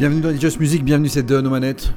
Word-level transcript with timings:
Bienvenue 0.00 0.22
dans 0.22 0.30
It's 0.30 0.40
Just 0.40 0.60
Music, 0.60 0.82
bienvenue 0.82 1.10
c'est 1.10 1.22
Don 1.22 1.44
aux 1.44 1.50
manettes. 1.50 1.92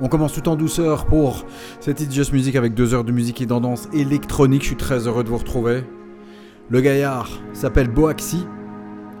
On 0.00 0.08
commence 0.08 0.32
tout 0.32 0.48
en 0.48 0.56
douceur 0.56 1.06
pour 1.06 1.44
cette 1.78 2.00
It's 2.00 2.12
Just 2.12 2.32
Music 2.32 2.56
avec 2.56 2.74
deux 2.74 2.94
heures 2.94 3.04
de 3.04 3.12
musique 3.12 3.40
et 3.40 3.46
tendance 3.46 3.88
électronique. 3.92 4.62
Je 4.62 4.66
suis 4.66 4.76
très 4.76 5.06
heureux 5.06 5.22
de 5.22 5.28
vous 5.28 5.36
retrouver. 5.36 5.84
Le 6.68 6.80
gaillard 6.80 7.30
s'appelle 7.52 7.90
Boaxi. 7.90 8.44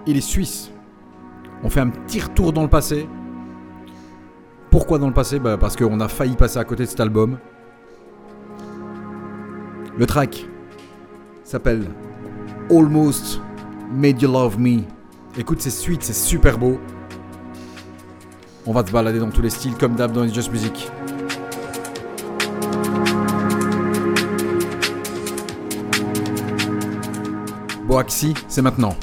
Il 0.04 0.16
est 0.16 0.20
suisse. 0.20 0.72
On 1.62 1.70
fait 1.70 1.78
un 1.78 1.90
petit 1.90 2.18
retour 2.18 2.52
dans 2.52 2.62
le 2.62 2.68
passé. 2.68 3.08
Pourquoi 4.72 4.98
dans 4.98 5.06
le 5.06 5.14
passé? 5.14 5.38
Bah 5.38 5.56
Parce 5.56 5.76
qu'on 5.76 6.00
a 6.00 6.08
failli 6.08 6.34
passer 6.34 6.58
à 6.58 6.64
côté 6.64 6.86
de 6.86 6.88
cet 6.88 6.98
album. 6.98 7.38
Le 9.96 10.06
track 10.06 10.44
s'appelle 11.44 11.84
Almost 12.68 13.40
Made 13.94 14.20
You 14.20 14.32
Love 14.32 14.58
Me. 14.58 14.80
Écoute, 15.38 15.60
c'est 15.60 15.70
suite, 15.70 16.02
c'est 16.02 16.12
super 16.12 16.58
beau. 16.58 16.80
On 18.70 18.72
va 18.72 18.84
se 18.84 18.92
balader 18.92 19.18
dans 19.18 19.30
tous 19.30 19.40
les 19.40 19.48
styles 19.48 19.72
comme 19.76 19.94
d'hab 19.94 20.12
dans 20.12 20.24
It's 20.24 20.34
Just 20.34 20.52
Music. 20.52 20.90
Boaxi, 27.86 28.34
c'est 28.46 28.60
maintenant. 28.60 28.94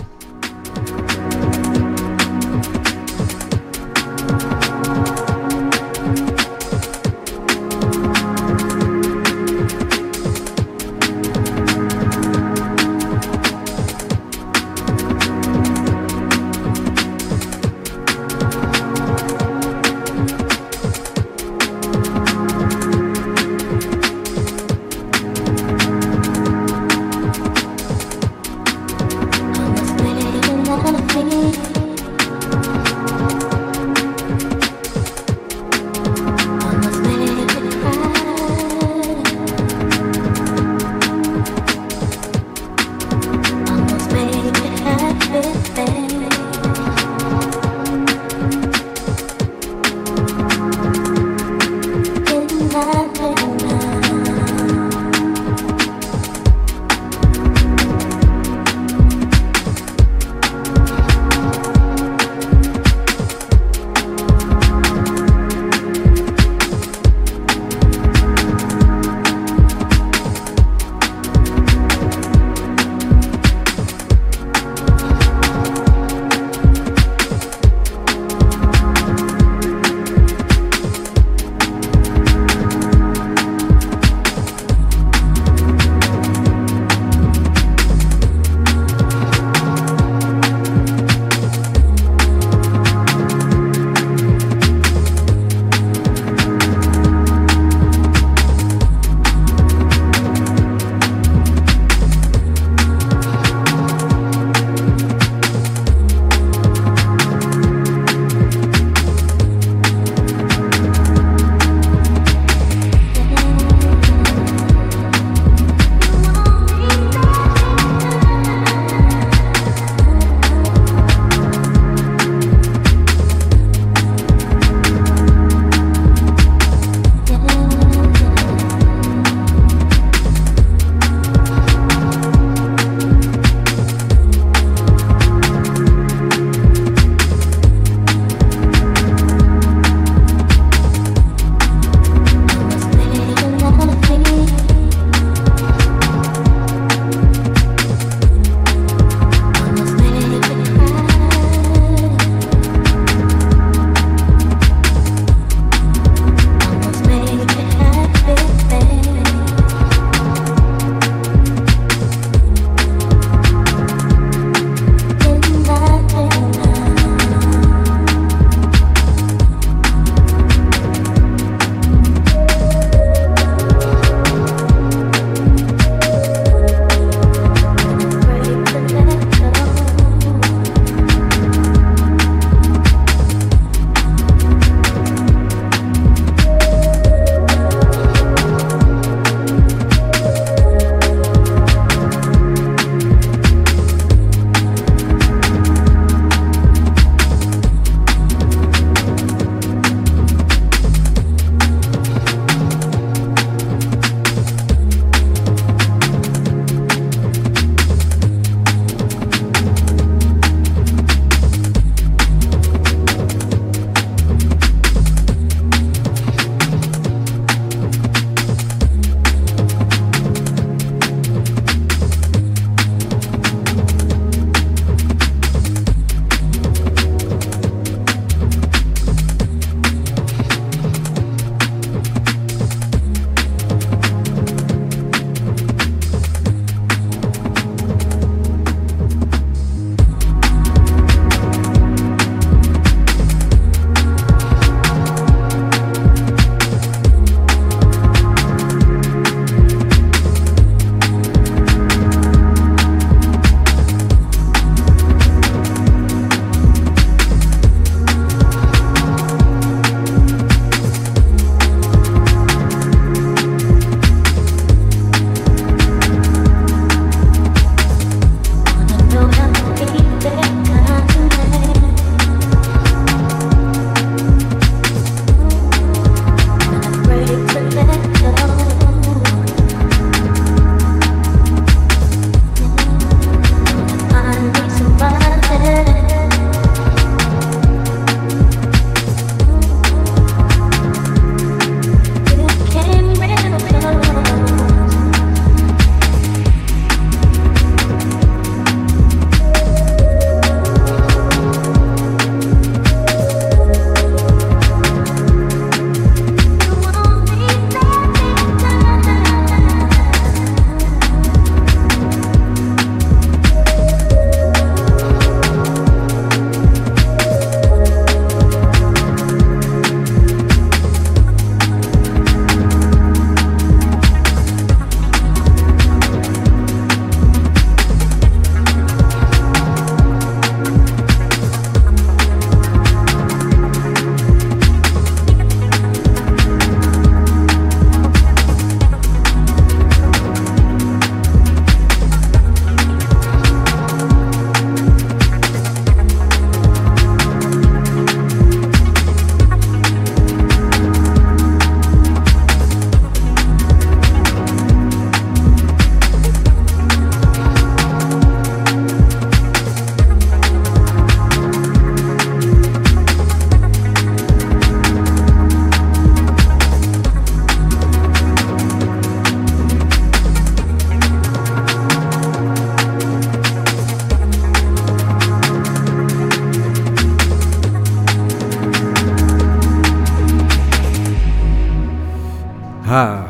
Ah, 382.97 383.27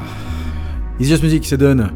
Just 1.00 1.24
Music, 1.24 1.44
c'est 1.44 1.58
done. 1.58 1.90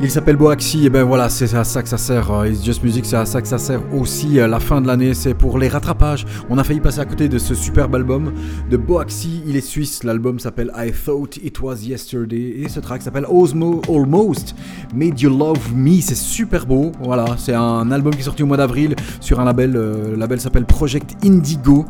Il 0.00 0.10
s'appelle 0.10 0.34
Boaxi, 0.34 0.86
et 0.86 0.90
ben 0.90 1.04
voilà, 1.04 1.28
c'est 1.28 1.54
à 1.54 1.62
ça 1.62 1.80
que 1.80 1.88
ça 1.88 1.96
sert. 1.96 2.28
euh, 2.32 2.48
It's 2.48 2.64
Just 2.64 2.82
Music, 2.82 3.06
c'est 3.06 3.14
à 3.14 3.24
ça 3.24 3.40
que 3.40 3.46
ça 3.46 3.58
sert 3.58 3.80
aussi. 3.94 4.40
euh, 4.40 4.48
La 4.48 4.58
fin 4.58 4.80
de 4.80 4.88
l'année, 4.88 5.14
c'est 5.14 5.32
pour 5.32 5.58
les 5.60 5.68
rattrapages. 5.68 6.26
On 6.50 6.58
a 6.58 6.64
failli 6.64 6.80
passer 6.80 6.98
à 6.98 7.04
côté 7.04 7.28
de 7.28 7.38
ce 7.38 7.54
superbe 7.54 7.94
album 7.94 8.32
de 8.68 8.76
Boaxi. 8.76 9.42
Il 9.46 9.54
est 9.54 9.60
suisse. 9.60 10.02
L'album 10.02 10.40
s'appelle 10.40 10.72
I 10.76 10.90
Thought 10.90 11.36
It 11.36 11.60
Was 11.60 11.76
Yesterday. 11.84 12.54
Et 12.64 12.68
ce 12.68 12.80
track 12.80 13.00
s'appelle 13.02 13.26
Osmo 13.30 13.80
Almost 13.88 14.56
Made 14.92 15.20
You 15.20 15.30
Love 15.38 15.72
Me. 15.72 16.00
C'est 16.00 16.16
super 16.16 16.66
beau. 16.66 16.90
Voilà, 17.00 17.24
c'est 17.38 17.54
un 17.54 17.88
album 17.92 18.12
qui 18.12 18.22
est 18.22 18.24
sorti 18.24 18.42
au 18.42 18.46
mois 18.46 18.56
d'avril 18.56 18.96
sur 19.20 19.38
un 19.38 19.44
label. 19.44 19.76
euh, 19.76 20.10
le 20.10 20.16
label 20.16 20.40
s'appelle 20.40 20.64
Project 20.64 21.14
Indigo. 21.24 21.84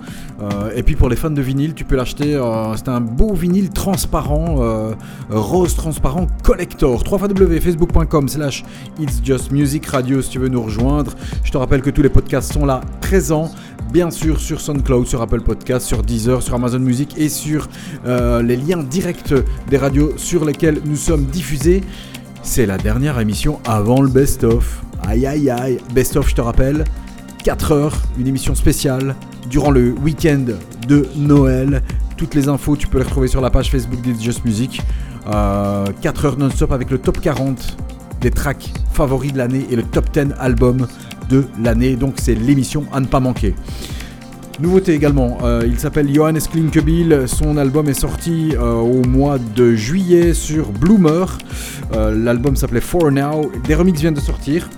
Et 0.76 0.82
puis 0.82 0.96
pour 0.96 1.08
les 1.08 1.16
fans 1.16 1.30
de 1.30 1.40
vinyle, 1.40 1.72
tu 1.72 1.84
peux 1.84 1.94
l'acheter. 1.96 2.38
c'est 2.76 2.88
un 2.88 3.00
beau 3.00 3.32
vinyle 3.32 3.70
transparent, 3.70 4.56
rose 5.30 5.76
transparent 5.76 6.26
collector. 6.42 7.04
www.facebook.com 7.92 8.28
slash 8.28 8.64
It's 8.98 9.20
Just 9.22 9.50
Music 9.52 9.86
Radio 9.86 10.22
si 10.22 10.30
tu 10.30 10.38
veux 10.38 10.48
nous 10.48 10.62
rejoindre. 10.62 11.12
Je 11.44 11.50
te 11.50 11.58
rappelle 11.58 11.82
que 11.82 11.90
tous 11.90 12.02
les 12.02 12.08
podcasts 12.08 12.52
sont 12.52 12.64
là 12.64 12.80
présents. 13.00 13.50
Bien 13.92 14.10
sûr 14.10 14.40
sur 14.40 14.60
SoundCloud, 14.60 15.06
sur 15.06 15.20
Apple 15.20 15.42
Podcasts, 15.42 15.86
sur 15.86 16.02
Deezer, 16.02 16.42
sur 16.42 16.54
Amazon 16.54 16.78
Music 16.78 17.14
et 17.18 17.28
sur 17.28 17.68
euh, 18.06 18.42
les 18.42 18.56
liens 18.56 18.82
directs 18.82 19.34
des 19.68 19.76
radios 19.76 20.14
sur 20.16 20.44
lesquels 20.44 20.80
nous 20.84 20.96
sommes 20.96 21.26
diffusés. 21.26 21.82
C'est 22.42 22.66
la 22.66 22.78
dernière 22.78 23.20
émission 23.20 23.60
avant 23.64 24.00
le 24.00 24.08
best-of. 24.08 24.82
Aïe 25.06 25.26
aïe 25.26 25.50
aïe. 25.50 25.78
Best-of, 25.94 26.28
je 26.28 26.34
te 26.34 26.40
rappelle, 26.40 26.84
4 27.44 27.72
heures, 27.72 27.96
une 28.18 28.26
émission 28.26 28.54
spéciale 28.54 29.14
durant 29.50 29.70
le 29.70 29.92
week-end 29.92 30.44
de 30.88 31.06
Noël. 31.16 31.82
Toutes 32.16 32.34
les 32.34 32.48
infos, 32.48 32.76
tu 32.76 32.86
peux 32.86 32.98
les 32.98 33.04
retrouver 33.04 33.28
sur 33.28 33.40
la 33.40 33.50
page 33.50 33.70
Facebook 33.70 34.00
d'It's 34.00 34.22
Just 34.22 34.44
Music. 34.44 34.80
Euh, 35.28 35.86
4 36.00 36.24
heures 36.24 36.38
non-stop 36.38 36.72
avec 36.72 36.90
le 36.90 36.98
top 36.98 37.20
40 37.20 37.76
des 38.20 38.30
tracks 38.30 38.72
favoris 38.92 39.32
de 39.32 39.38
l'année 39.38 39.66
et 39.70 39.76
le 39.76 39.82
top 39.82 40.10
10 40.12 40.34
album 40.38 40.86
de 41.28 41.44
l'année. 41.62 41.96
Donc 41.96 42.14
c'est 42.16 42.34
l'émission 42.34 42.84
à 42.92 43.00
ne 43.00 43.06
pas 43.06 43.20
manquer. 43.20 43.54
Nouveauté 44.60 44.94
également, 44.94 45.38
euh, 45.42 45.62
il 45.66 45.78
s'appelle 45.78 46.12
Johannes 46.14 46.38
Klinkebiel, 46.38 47.26
son 47.26 47.56
album 47.56 47.88
est 47.88 47.94
sorti 47.94 48.54
euh, 48.54 48.74
au 48.74 49.02
mois 49.02 49.38
de 49.38 49.74
juillet 49.74 50.34
sur 50.34 50.70
Bloomer, 50.72 51.26
Euh, 51.94 52.14
l'album 52.16 52.56
s'appelait 52.56 52.80
For 52.80 53.10
Now, 53.10 53.50
des 53.64 53.74
remixes 53.74 54.00
viennent 54.00 54.14
de 54.14 54.20
sortir. 54.20 54.68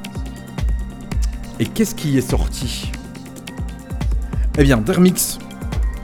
Et 1.60 1.66
qu'est-ce 1.66 1.94
qui 1.94 2.18
est 2.18 2.28
sorti? 2.28 2.90
Eh 4.58 4.62
bien, 4.64 4.78
des 4.78 4.92
remixes 4.92 5.38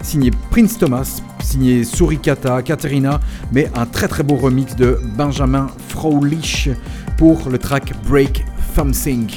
signé 0.02 0.30
Prince 0.50 0.78
Thomas, 0.78 1.20
signé 1.42 1.84
Surikata, 1.84 2.62
Katerina, 2.62 3.20
mais 3.52 3.70
un 3.76 3.86
très 3.86 4.08
très 4.08 4.22
beau 4.22 4.36
remix 4.36 4.76
de 4.76 5.00
Benjamin 5.16 5.68
Fraulich 5.88 6.70
pour 7.16 7.48
le 7.48 7.58
track 7.58 7.92
Break 8.08 8.44
Something. 8.74 9.30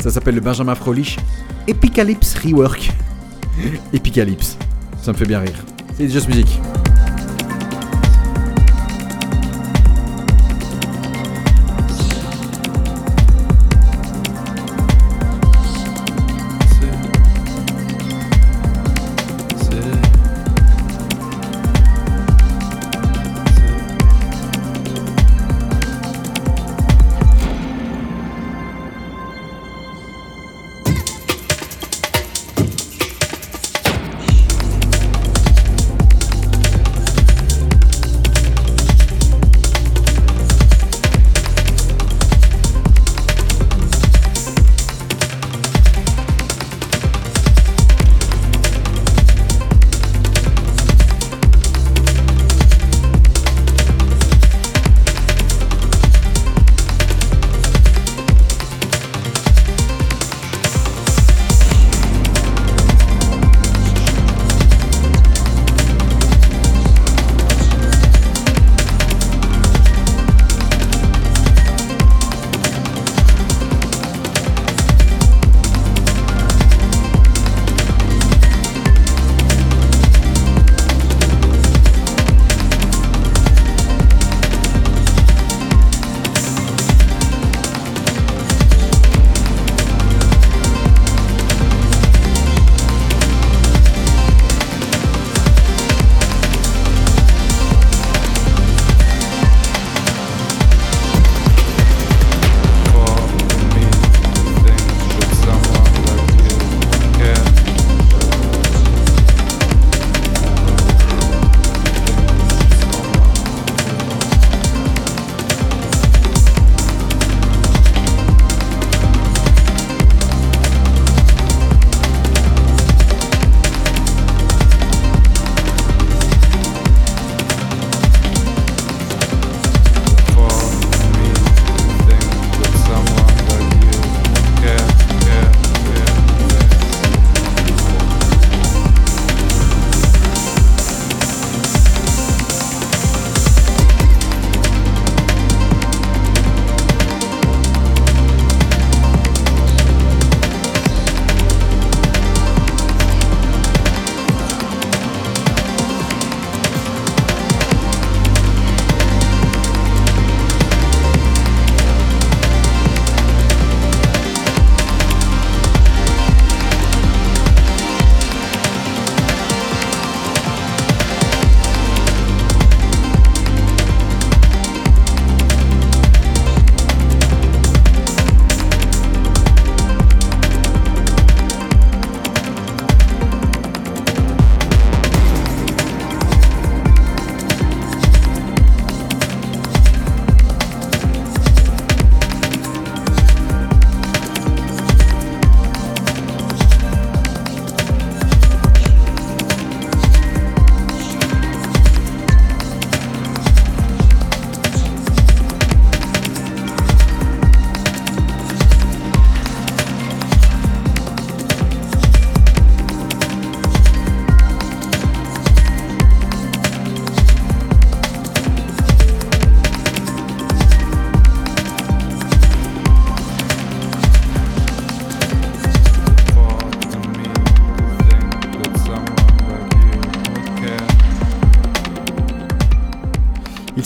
Ça 0.00 0.10
s'appelle 0.10 0.36
le 0.36 0.40
Benjamin 0.40 0.74
Fraulich 0.74 1.18
Epicalypse 1.66 2.34
Rework. 2.34 2.90
Epicalypse, 3.92 4.56
ça 5.02 5.12
me 5.12 5.16
fait 5.16 5.26
bien 5.26 5.40
rire. 5.40 5.64
C'est 5.96 6.08
Just 6.08 6.28
Music. 6.28 6.60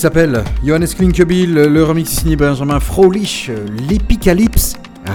S'appelle 0.02 0.42
Johannes 0.64 0.88
Klinkebil, 0.88 1.54
le 1.54 1.84
remix 1.84 2.10
signé 2.10 2.34
Benjamin 2.34 2.80
Frolich, 2.80 3.52
l'Epicalypse 3.88 4.74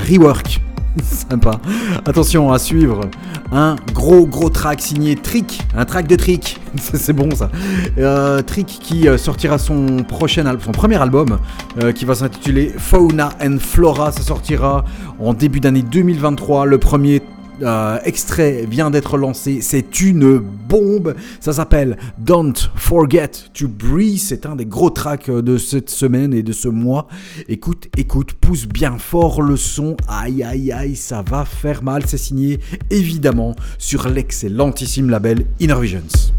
Rework. 0.09 0.61
Sympa. 1.03 1.59
Attention 2.05 2.53
à 2.53 2.57
suivre 2.57 3.01
un 3.51 3.75
gros 3.93 4.25
gros 4.25 4.49
track 4.49 4.79
signé 4.79 5.17
Trick, 5.17 5.61
un 5.75 5.83
track 5.83 6.07
de 6.07 6.15
Trick. 6.15 6.61
C'est 6.77 7.11
bon 7.11 7.29
ça. 7.35 7.49
Euh, 7.97 8.41
Trick 8.41 8.79
qui 8.81 9.09
euh, 9.09 9.17
sortira 9.17 9.57
son 9.57 10.05
prochain 10.07 10.45
son 10.63 10.71
premier 10.71 10.95
album, 11.01 11.37
euh, 11.83 11.91
qui 11.91 12.05
va 12.05 12.15
s'intituler 12.15 12.73
Fauna 12.77 13.31
and 13.43 13.57
Flora. 13.59 14.13
Ça 14.13 14.21
sortira 14.21 14.85
en 15.19 15.33
début 15.33 15.59
d'année 15.59 15.81
2023. 15.81 16.65
Le 16.65 16.77
premier 16.77 17.21
euh, 17.61 17.99
extrait 18.03 18.65
vient 18.69 18.89
d'être 18.89 19.17
lancé. 19.17 19.59
C'est 19.61 20.01
une 20.01 20.37
bombe. 20.37 21.15
Ça 21.39 21.53
s'appelle 21.53 21.97
Don't 22.17 22.53
Forget 22.75 23.31
to 23.53 23.67
Breathe. 23.67 24.19
C'est 24.19 24.45
un 24.45 24.55
des 24.55 24.65
gros 24.65 24.89
tracks 24.89 25.29
de 25.29 25.57
cette 25.57 25.89
semaine 25.89 26.33
et 26.33 26.43
de 26.43 26.53
ce 26.53 26.67
mois. 26.67 27.07
Écoute, 27.47 27.87
écoute, 27.97 28.33
pousse 28.33 28.67
bien 28.67 28.97
fort 28.97 29.41
le 29.41 29.57
son. 29.57 29.97
Aïe, 30.07 30.43
aïe, 30.43 30.71
aïe, 30.71 30.95
ça 30.95 31.21
va 31.21 31.45
faire 31.45 31.83
mal. 31.83 32.03
C'est 32.05 32.17
signé 32.17 32.59
évidemment 32.89 33.55
sur 33.77 34.07
l'excellentissime 34.07 35.09
label 35.09 35.45
Inner 35.59 35.79
Visions. 35.79 36.31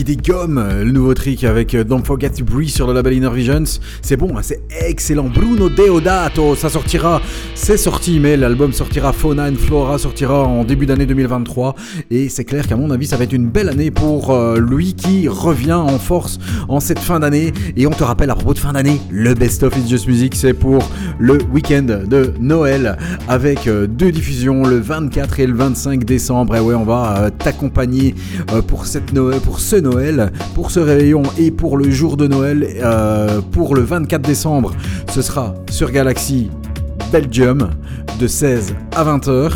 Qui 0.00 0.16
dégomme 0.16 0.66
le 0.82 0.92
nouveau 0.92 1.12
trick 1.12 1.44
avec 1.44 1.74
euh, 1.74 1.84
Don't 1.84 2.02
Forget 2.02 2.30
to 2.30 2.42
Breathe 2.42 2.70
sur 2.70 2.86
le 2.86 2.94
label 2.94 3.12
Inner 3.12 3.28
Visions. 3.34 3.64
C'est 4.00 4.16
bon, 4.16 4.34
hein, 4.34 4.40
c'est 4.40 4.62
excellent. 4.70 5.28
Bruno 5.28 5.68
Deodato, 5.68 6.54
ça 6.54 6.70
sortira, 6.70 7.20
c'est 7.54 7.76
sorti, 7.76 8.18
mais 8.18 8.38
l'album 8.38 8.72
sortira, 8.72 9.12
Fauna 9.12 9.50
and 9.50 9.56
Flora 9.56 9.98
sortira 9.98 10.44
en 10.44 10.64
début 10.64 10.86
d'année 10.86 11.04
2023. 11.04 11.74
Et 12.10 12.30
c'est 12.30 12.46
clair 12.46 12.66
qu'à 12.66 12.76
mon 12.76 12.90
avis, 12.90 13.06
ça 13.06 13.18
va 13.18 13.24
être 13.24 13.34
une 13.34 13.48
belle 13.48 13.68
année 13.68 13.90
pour 13.90 14.30
euh, 14.30 14.58
lui 14.58 14.94
qui 14.94 15.28
revient 15.28 15.74
en 15.74 15.98
force 15.98 16.38
en 16.68 16.80
cette 16.80 17.00
fin 17.00 17.20
d'année. 17.20 17.52
Et 17.76 17.86
on 17.86 17.90
te 17.90 18.02
rappelle 18.02 18.30
à 18.30 18.34
propos 18.34 18.54
de 18.54 18.58
fin 18.58 18.72
d'année, 18.72 18.98
le 19.10 19.34
Best 19.34 19.62
of 19.64 19.76
It's 19.76 19.90
Just 19.90 20.06
Music, 20.06 20.34
c'est 20.34 20.54
pour 20.54 20.82
le 21.20 21.38
week-end 21.52 21.86
de 22.06 22.32
Noël 22.40 22.96
avec 23.28 23.68
euh, 23.68 23.86
deux 23.86 24.10
diffusions 24.10 24.64
le 24.64 24.80
24 24.80 25.38
et 25.38 25.46
le 25.46 25.54
25 25.54 26.04
décembre. 26.04 26.56
Et 26.56 26.60
ouais, 26.60 26.74
on 26.74 26.84
va 26.84 27.30
t'accompagner 27.38 28.14
pour, 28.66 28.86
cette 28.86 29.12
Noël, 29.12 29.38
pour 29.40 29.60
ce 29.60 29.76
Noël, 29.76 30.32
pour 30.54 30.70
ce 30.70 30.80
réveillon 30.80 31.22
et 31.38 31.50
pour 31.50 31.76
le 31.76 31.90
jour 31.90 32.16
de 32.16 32.26
Noël, 32.26 32.66
euh, 32.82 33.40
pour 33.52 33.74
le 33.74 33.82
24 33.82 34.22
décembre, 34.22 34.72
ce 35.10 35.22
sera 35.22 35.54
sur 35.70 35.90
Galaxy 35.90 36.50
Belgium 37.12 37.70
de 38.18 38.26
16 38.26 38.74
à 38.96 39.04
20h. 39.04 39.52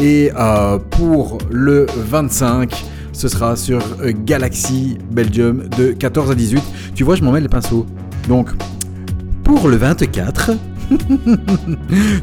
Et 0.00 0.30
euh, 0.38 0.78
pour 0.78 1.38
le 1.50 1.86
25, 1.96 2.84
ce 3.12 3.28
sera 3.28 3.56
sur 3.56 3.80
euh, 4.02 4.12
Galaxy 4.24 4.98
Belgium 5.10 5.64
de 5.78 5.92
14 5.92 6.30
à 6.30 6.34
18. 6.34 6.62
Tu 6.94 7.04
vois, 7.04 7.16
je 7.16 7.22
m'en 7.22 7.32
mets 7.32 7.40
les 7.40 7.48
pinceaux. 7.48 7.86
Donc, 8.28 8.50
pour 9.44 9.68
le 9.68 9.76
24, 9.76 10.52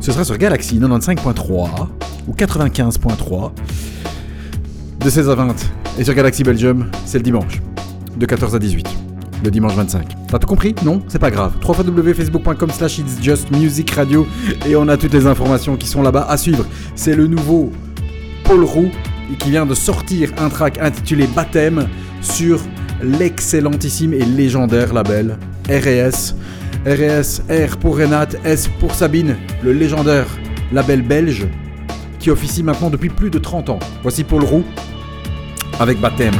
ce 0.01 0.11
sera 0.11 0.23
sur 0.23 0.37
Galaxy 0.37 0.79
95.3 0.79 1.87
ou 2.27 2.33
95.3 2.33 3.51
de 4.99 5.09
16 5.09 5.29
à 5.29 5.35
20. 5.35 5.55
Et 5.99 6.03
sur 6.03 6.13
Galaxy 6.13 6.43
Belgium, 6.43 6.89
c'est 7.05 7.17
le 7.17 7.23
dimanche 7.23 7.61
de 8.17 8.25
14 8.25 8.55
à 8.55 8.59
18 8.59 8.87
le 9.43 9.51
dimanche 9.51 9.75
25. 9.75 10.07
T'as 10.29 10.39
tout 10.39 10.47
compris? 10.47 10.73
Non? 10.85 11.01
C'est 11.07 11.19
pas 11.19 11.29
grave. 11.29 11.53
www.facebook.com 11.67 12.69
slash 12.69 12.99
it's 12.99 13.21
just 13.21 13.51
music 13.51 13.91
radio 13.91 14.25
et 14.65 14.75
on 14.75 14.87
a 14.87 14.95
toutes 14.95 15.13
les 15.13 15.27
informations 15.27 15.75
qui 15.75 15.87
sont 15.87 16.01
là-bas 16.01 16.25
à 16.29 16.37
suivre. 16.37 16.65
C'est 16.95 17.15
le 17.15 17.27
nouveau 17.27 17.71
Paul 18.45 18.63
Roux 18.63 18.89
qui 19.39 19.49
vient 19.49 19.65
de 19.65 19.75
sortir 19.75 20.31
un 20.37 20.49
track 20.49 20.79
intitulé 20.79 21.27
Baptême 21.27 21.87
sur 22.21 22.61
l'excellentissime 23.01 24.13
et 24.13 24.23
légendaire 24.23 24.93
label 24.93 25.37
RS. 25.69 26.35
RS, 26.85 27.41
R 27.49 27.77
pour 27.77 27.97
Renate, 27.97 28.35
S 28.43 28.67
pour 28.79 28.93
Sabine, 28.93 29.37
le 29.63 29.71
légendaire 29.71 30.27
label 30.73 31.01
belge 31.01 31.47
qui 32.19 32.29
officie 32.29 32.61
maintenant 32.61 32.89
depuis 32.89 33.09
plus 33.09 33.29
de 33.29 33.39
30 33.39 33.69
ans. 33.69 33.79
Voici 34.01 34.25
Paul 34.25 34.43
Roux 34.43 34.63
avec 35.79 35.99
Baptême. 36.01 36.35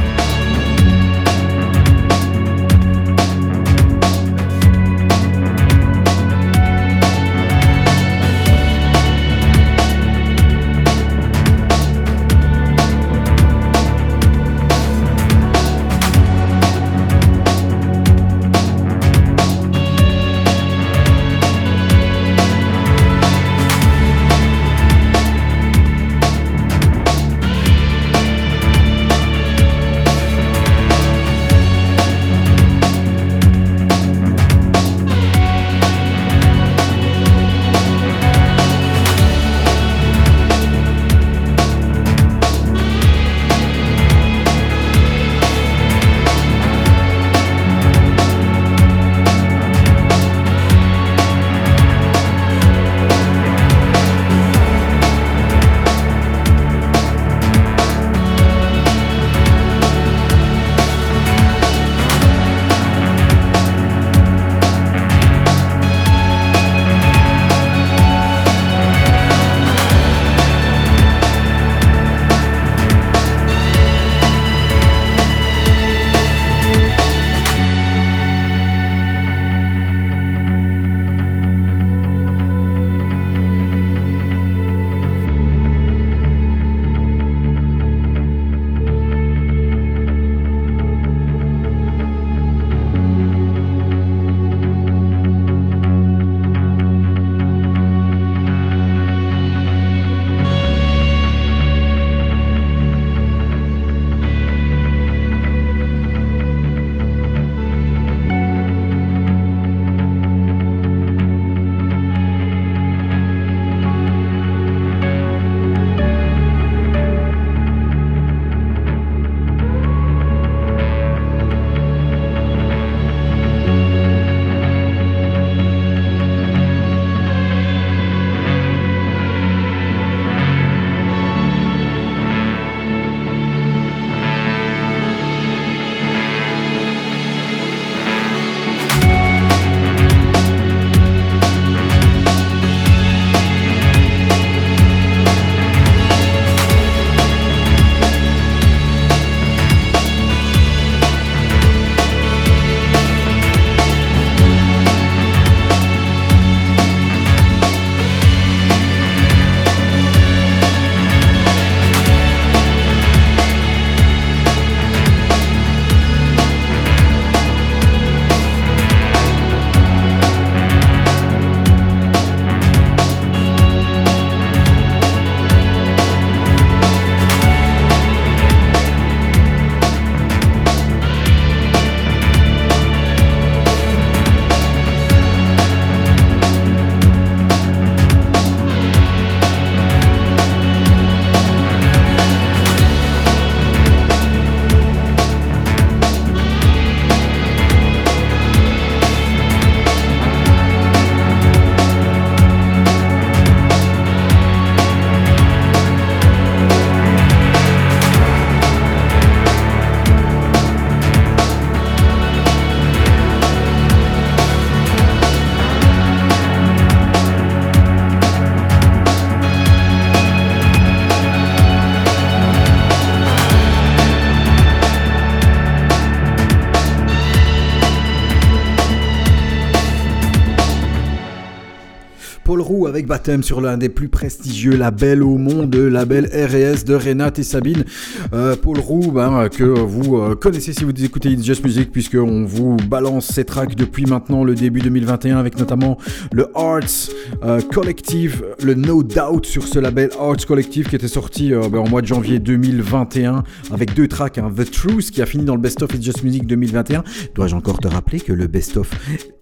Roux 232.64 232.86
avec 232.86 233.06
Baptême 233.06 233.42
sur 233.42 233.60
l'un 233.60 233.76
des 233.76 233.90
plus 233.90 234.08
prestigieux 234.08 234.74
labels 234.74 235.22
au 235.22 235.36
monde, 235.36 235.74
label 235.74 236.24
R&S 236.26 236.86
de 236.86 236.94
Renate 236.94 237.38
et 237.38 237.42
Sabine. 237.42 237.84
Euh, 238.32 238.56
Paul 238.56 238.78
Roux, 238.80 239.12
ben, 239.12 239.50
que 239.50 239.64
vous 239.64 240.16
euh, 240.16 240.34
connaissez 240.34 240.72
si 240.72 240.84
vous 240.84 241.04
écoutez 241.04 241.30
It's 241.30 241.44
Just 241.44 241.62
Music, 241.62 241.92
puisqu'on 241.92 242.46
vous 242.46 242.76
balance 242.88 243.26
ces 243.26 243.44
tracks 243.44 243.74
depuis 243.74 244.06
maintenant 244.06 244.44
le 244.44 244.54
début 244.54 244.80
2021, 244.80 245.36
avec 245.36 245.58
notamment 245.58 245.98
le 246.32 246.48
Arts 246.54 247.10
euh, 247.44 247.60
Collective, 247.60 248.42
le 248.62 248.72
No 248.74 249.02
Doubt 249.02 249.44
sur 249.44 249.68
ce 249.68 249.78
label 249.78 250.08
Arts 250.18 250.46
Collective 250.48 250.88
qui 250.88 250.96
était 250.96 251.06
sorti 251.06 251.54
en 251.54 251.88
mois 251.88 252.00
de 252.00 252.06
janvier 252.06 252.38
2021, 252.38 253.44
avec 253.72 253.94
deux 253.94 254.08
tracks, 254.08 254.38
hein, 254.38 254.50
The 254.56 254.70
Truth 254.70 255.10
qui 255.10 255.20
a 255.20 255.26
fini 255.26 255.44
dans 255.44 255.54
le 255.54 255.60
Best 255.60 255.82
of 255.82 255.92
It's 255.94 256.02
Just 256.04 256.24
Music 256.24 256.46
2021. 256.46 257.04
Dois-je 257.34 257.54
encore 257.54 257.78
te 257.78 257.88
rappeler 257.88 258.20
que 258.20 258.32
le 258.32 258.46
Best 258.46 258.78
of 258.78 258.90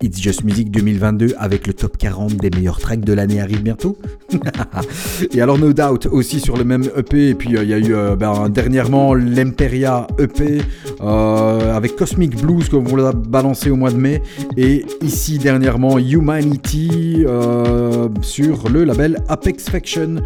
It's 0.03 0.21
Just 0.21 0.43
Music 0.43 0.73
2022 0.73 1.35
avec 1.39 1.69
le 1.69 1.75
top 1.75 1.97
40 1.97 2.37
des 2.37 2.51
meilleurs 2.51 2.81
tracks 2.81 3.05
de 3.05 3.12
l'année 3.15 3.41
arrive 3.41 3.63
bientôt. 3.63 3.97
et 5.35 5.41
alors 5.41 5.59
No 5.59 5.73
Doubt 5.73 6.07
aussi 6.11 6.41
sur 6.41 6.57
le 6.57 6.65
même 6.65 6.85
EP. 6.97 7.31
Et 7.31 7.35
puis 7.35 7.57
euh, 7.57 7.63
il 7.63 7.71
y 7.71 7.75
a 7.75 7.79
eu 7.79 7.95
euh, 7.95 8.17
ben, 8.17 8.49
dernièrement 8.49 9.15
l'Emperia 9.15 10.07
EP 10.19 10.61
euh, 11.03 11.77
avec 11.77 11.97
Cosmic 11.97 12.41
Blues 12.41 12.69
comme 12.69 12.87
on 12.89 12.97
l'a 12.97 13.13
balancé 13.13 13.71
au 13.71 13.77
mois 13.77 13.91
de 13.91 13.97
mai. 13.97 14.23
Et 14.57 14.85
ici 15.03 15.39
dernièrement 15.39 15.99
Humanity 15.99 17.25
sur 18.23 18.69
le 18.69 18.85
label 18.85 19.19
Apex 19.29 19.69
Faction 19.69 20.17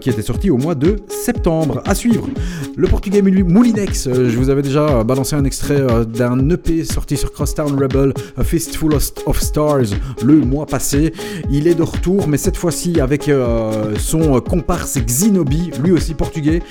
qui 0.00 0.10
était 0.10 0.22
sorti 0.22 0.50
au 0.50 0.56
mois 0.56 0.74
de 0.74 0.96
septembre. 1.08 1.82
À 1.86 1.94
suivre. 1.94 2.28
Le 2.76 2.88
portugais 2.88 3.22
Moulinex, 3.22 4.08
je 4.12 4.36
vous 4.36 4.50
avais 4.50 4.62
déjà 4.62 5.02
balancé 5.04 5.36
un 5.36 5.44
extrait 5.44 5.82
d'un 6.06 6.48
EP 6.50 6.84
sorti 6.84 7.16
sur 7.16 7.32
Crosstown 7.32 7.78
Rebel, 7.78 8.12
A 8.36 8.44
Fistful 8.44 8.94
of 8.94 9.40
Stars, 9.40 9.94
le 10.22 10.36
mois 10.36 10.66
passé. 10.66 11.12
Il 11.50 11.66
est 11.66 11.74
de 11.74 11.82
retour, 11.82 12.17
mais 12.26 12.38
cette 12.38 12.56
fois-ci 12.56 13.00
avec 13.00 13.28
euh, 13.28 13.94
son 13.98 14.40
comparse 14.40 14.98
Xinobi, 14.98 15.70
lui 15.82 15.92
aussi 15.92 16.14
portugais. 16.14 16.62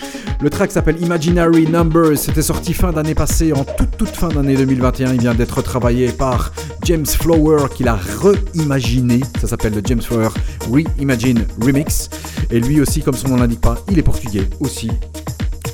Le 0.42 0.50
track 0.50 0.72
s'appelle 0.72 1.02
Imaginary 1.02 1.68
Numbers. 1.68 2.18
C'était 2.18 2.42
sorti 2.42 2.74
fin 2.74 2.92
d'année 2.92 3.16
passée, 3.16 3.54
en 3.54 3.64
toute 3.64 3.98
toute 3.98 4.10
fin 4.16 4.30
d'année 4.30 4.56
2021. 4.56 5.14
Il 5.14 5.22
vient 5.22 5.34
d'être 5.34 5.62
travaillé 5.62 6.12
par 6.12 6.52
James 6.84 7.06
Flower, 7.06 7.68
qui 7.74 7.84
l'a 7.84 7.98
reimaginé. 7.98 9.22
Ça 9.40 9.48
s'appelle 9.48 9.74
le 9.74 9.82
James 9.86 10.02
Flower 10.02 10.30
Reimagine 10.72 11.46
Remix. 11.62 12.10
Et 12.52 12.60
lui 12.60 12.82
aussi, 12.82 13.02
comme 13.02 13.16
son 13.16 13.30
nom 13.30 13.38
l'indique 13.38 13.62
pas, 13.62 13.76
il 13.90 14.00
est 14.00 14.04
portugais 14.04 14.48
aussi. 14.60 14.90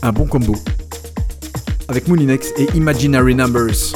Un 0.02 0.12
bon 0.12 0.26
combo. 0.26 0.56
Avec 1.88 2.08
Mooninex 2.08 2.52
et 2.58 2.68
Imaginary 2.76 3.36
Numbers. 3.36 3.94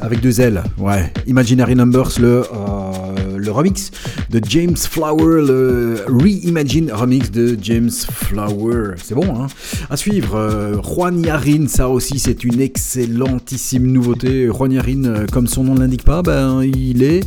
Avec 0.00 0.20
deux 0.20 0.40
L, 0.40 0.64
ouais. 0.78 1.12
Imaginary 1.28 1.76
Numbers, 1.76 2.18
le, 2.18 2.42
euh, 2.42 3.38
le 3.38 3.50
remix 3.52 3.92
de 4.28 4.40
James 4.48 4.76
Flower, 4.76 5.42
le 5.46 6.04
Reimagine 6.08 6.90
remix 6.92 7.30
de 7.30 7.56
James 7.62 7.90
Flower. 7.90 8.94
C'est 9.00 9.14
bon, 9.14 9.32
hein 9.32 9.46
À 9.88 9.96
suivre, 9.96 10.34
euh, 10.34 10.82
Juan 10.82 11.22
Yarin, 11.24 11.68
ça 11.68 11.88
aussi 11.88 12.18
c'est 12.18 12.42
une 12.42 12.60
excellentissime 12.60 13.86
nouveauté. 13.86 14.48
Juan 14.48 14.72
Yarin, 14.72 15.04
euh, 15.04 15.26
comme 15.30 15.46
son 15.46 15.62
nom 15.62 15.74
ne 15.74 15.80
l'indique 15.80 16.04
pas, 16.04 16.22
ben 16.22 16.64
il 16.64 17.04
est 17.04 17.22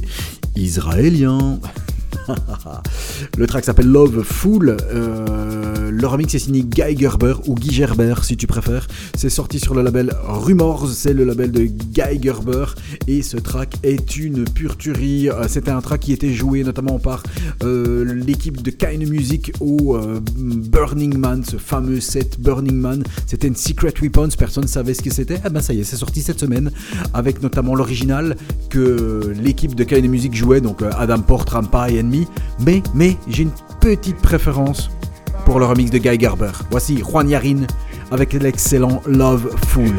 israélien. 0.58 1.60
le 3.38 3.48
track 3.48 3.64
s'appelle 3.64 3.88
Love 3.88 4.22
Fool. 4.24 4.76
Le 4.92 6.08
remix 6.08 6.36
est 6.36 6.40
signé 6.40 6.64
Guy 6.64 6.98
Gerber 6.98 7.36
ou 7.48 7.56
Guy 7.56 7.72
Gerber 7.72 8.16
si 8.24 8.36
tu 8.36 8.48
préfères. 8.48 8.88
C'est 9.24 9.30
sorti 9.30 9.58
sur 9.58 9.74
le 9.74 9.82
label 9.82 10.14
Rumors, 10.26 10.90
c'est 10.90 11.14
le 11.14 11.24
label 11.24 11.50
de 11.50 11.62
Guy 11.64 12.22
Gerber. 12.22 12.66
Et 13.08 13.22
ce 13.22 13.38
track 13.38 13.78
est 13.82 14.18
une 14.18 14.44
pure 14.44 14.76
tuerie. 14.76 15.30
Euh, 15.30 15.48
c'était 15.48 15.72
un 15.72 15.80
track 15.80 16.02
qui 16.02 16.12
était 16.12 16.34
joué 16.34 16.62
notamment 16.62 17.00
par 17.00 17.24
euh, 17.64 18.04
l'équipe 18.04 18.62
de 18.62 18.70
Kind 18.70 19.08
Music 19.08 19.54
au 19.62 19.98
Burning 20.36 21.18
Man, 21.18 21.42
ce 21.46 21.56
fameux 21.56 22.02
set 22.02 22.38
Burning 22.38 22.76
Man. 22.76 23.02
C'était 23.26 23.48
une 23.48 23.56
Secret 23.56 23.94
Weapons, 24.02 24.28
personne 24.38 24.66
ne 24.66 24.68
savait 24.68 24.94
ce 24.94 25.02
que 25.02 25.10
c'était. 25.10 25.40
Ah 25.46 25.50
ben 25.50 25.62
ça 25.62 25.72
y 25.72 25.80
est, 25.80 25.86
c'est 25.86 25.96
sorti 25.96 26.22
cette 26.22 26.42
semaine 26.42 26.70
avec 27.14 27.42
notamment 27.42 27.76
l'original 27.76 28.36
que 28.70 29.34
l'équipe 29.42 29.74
de 29.74 29.86
Kind 29.86 30.06
Music 30.10 30.36
jouait, 30.36 30.60
donc 30.60 30.82
Adam 30.98 31.22
Port, 31.22 31.46
Rampa 31.50 31.90
et 31.90 32.04
mais, 32.04 32.84
mais 32.94 33.16
j'ai 33.30 33.44
une 33.44 33.54
petite 33.80 34.18
préférence 34.18 34.90
pour 35.46 35.60
le 35.60 35.66
remix 35.66 35.92
de 35.92 35.98
Guy 35.98 36.18
Garber. 36.18 36.52
Voici 36.72 36.98
Juan 36.98 37.30
Yarin 37.30 37.68
avec 38.14 38.34
l'excellent 38.34 39.02
Love 39.08 39.50
Fool. 39.70 39.92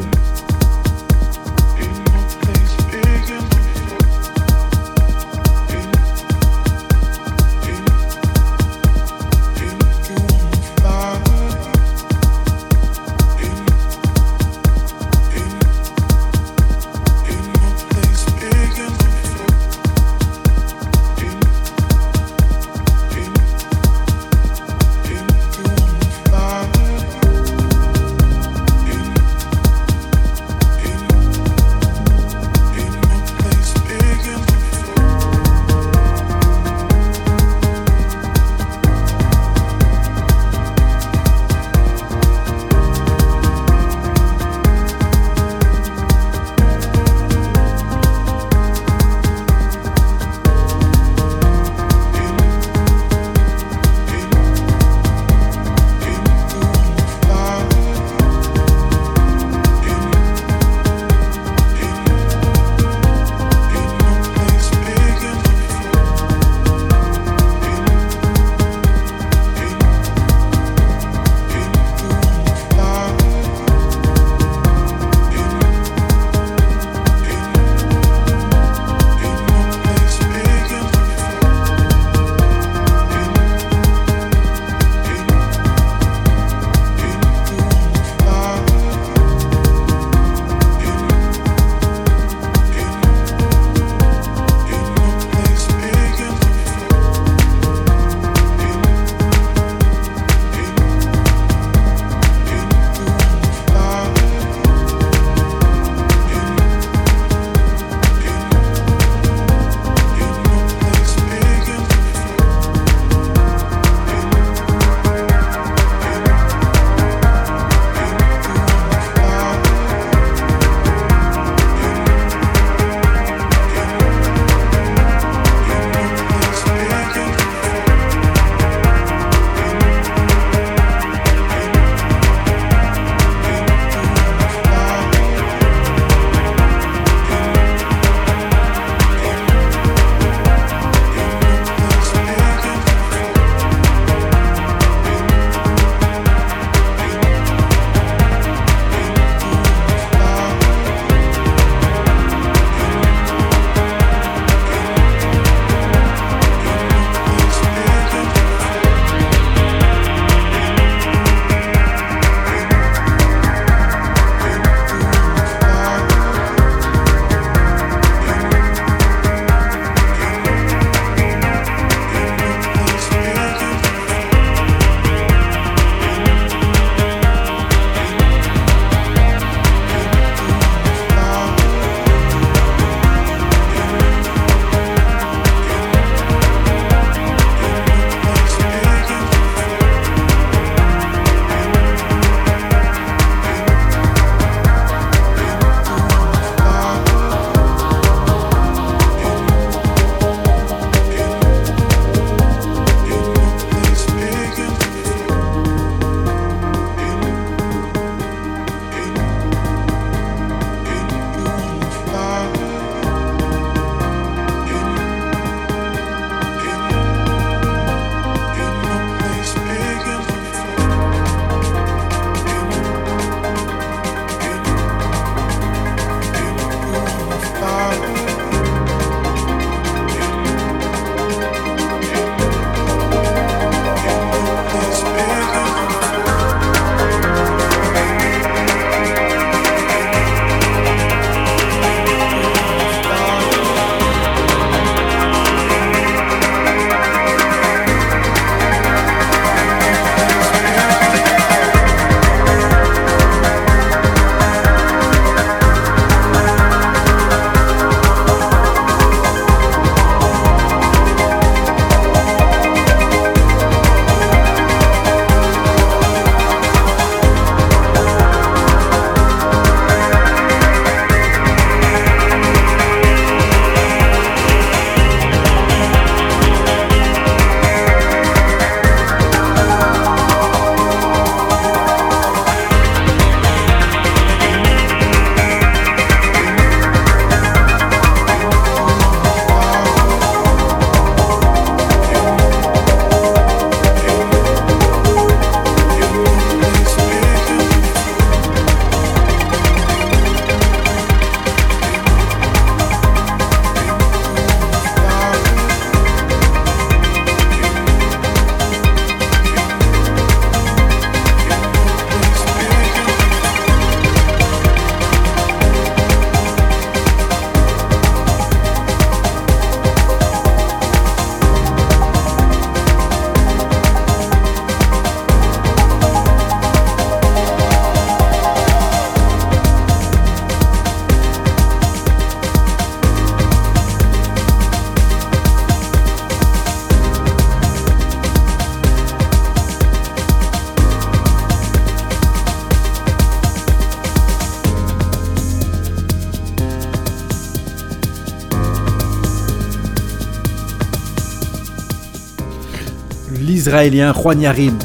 Juan 353.75 354.39
Yarin. 354.39 354.77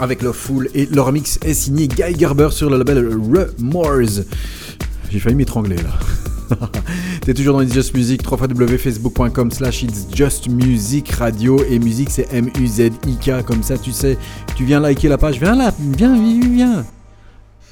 Avec 0.00 0.22
leur 0.22 0.34
full 0.34 0.70
et 0.74 0.86
leur 0.86 1.12
mix 1.12 1.38
est 1.44 1.52
signé 1.52 1.88
Guy 1.88 2.18
Gerber 2.18 2.48
sur 2.50 2.70
le 2.70 2.78
label 2.78 3.08
Remorse. 3.08 4.22
J'ai 5.10 5.18
failli 5.18 5.36
m'étrangler 5.36 5.76
là. 5.76 6.56
T'es 7.20 7.34
toujours 7.34 7.54
dans 7.54 7.60
It's 7.60 7.74
Just 7.74 7.94
Music, 7.94 8.22
www.facebook.com 8.22 9.50
slash 9.50 9.82
It's 9.82 10.06
Just 10.10 10.48
Music 10.48 11.10
Radio 11.10 11.62
et 11.68 11.78
musique 11.78 12.08
c'est 12.10 12.32
M-U-Z-I-K 12.32 13.44
comme 13.46 13.62
ça 13.62 13.76
tu 13.76 13.92
sais, 13.92 14.16
tu 14.56 14.64
viens 14.64 14.80
liker 14.80 15.08
la 15.08 15.18
page, 15.18 15.38
viens 15.38 15.54
là, 15.54 15.70
viens, 15.78 16.14
viens, 16.14 16.48
viens. 16.50 16.84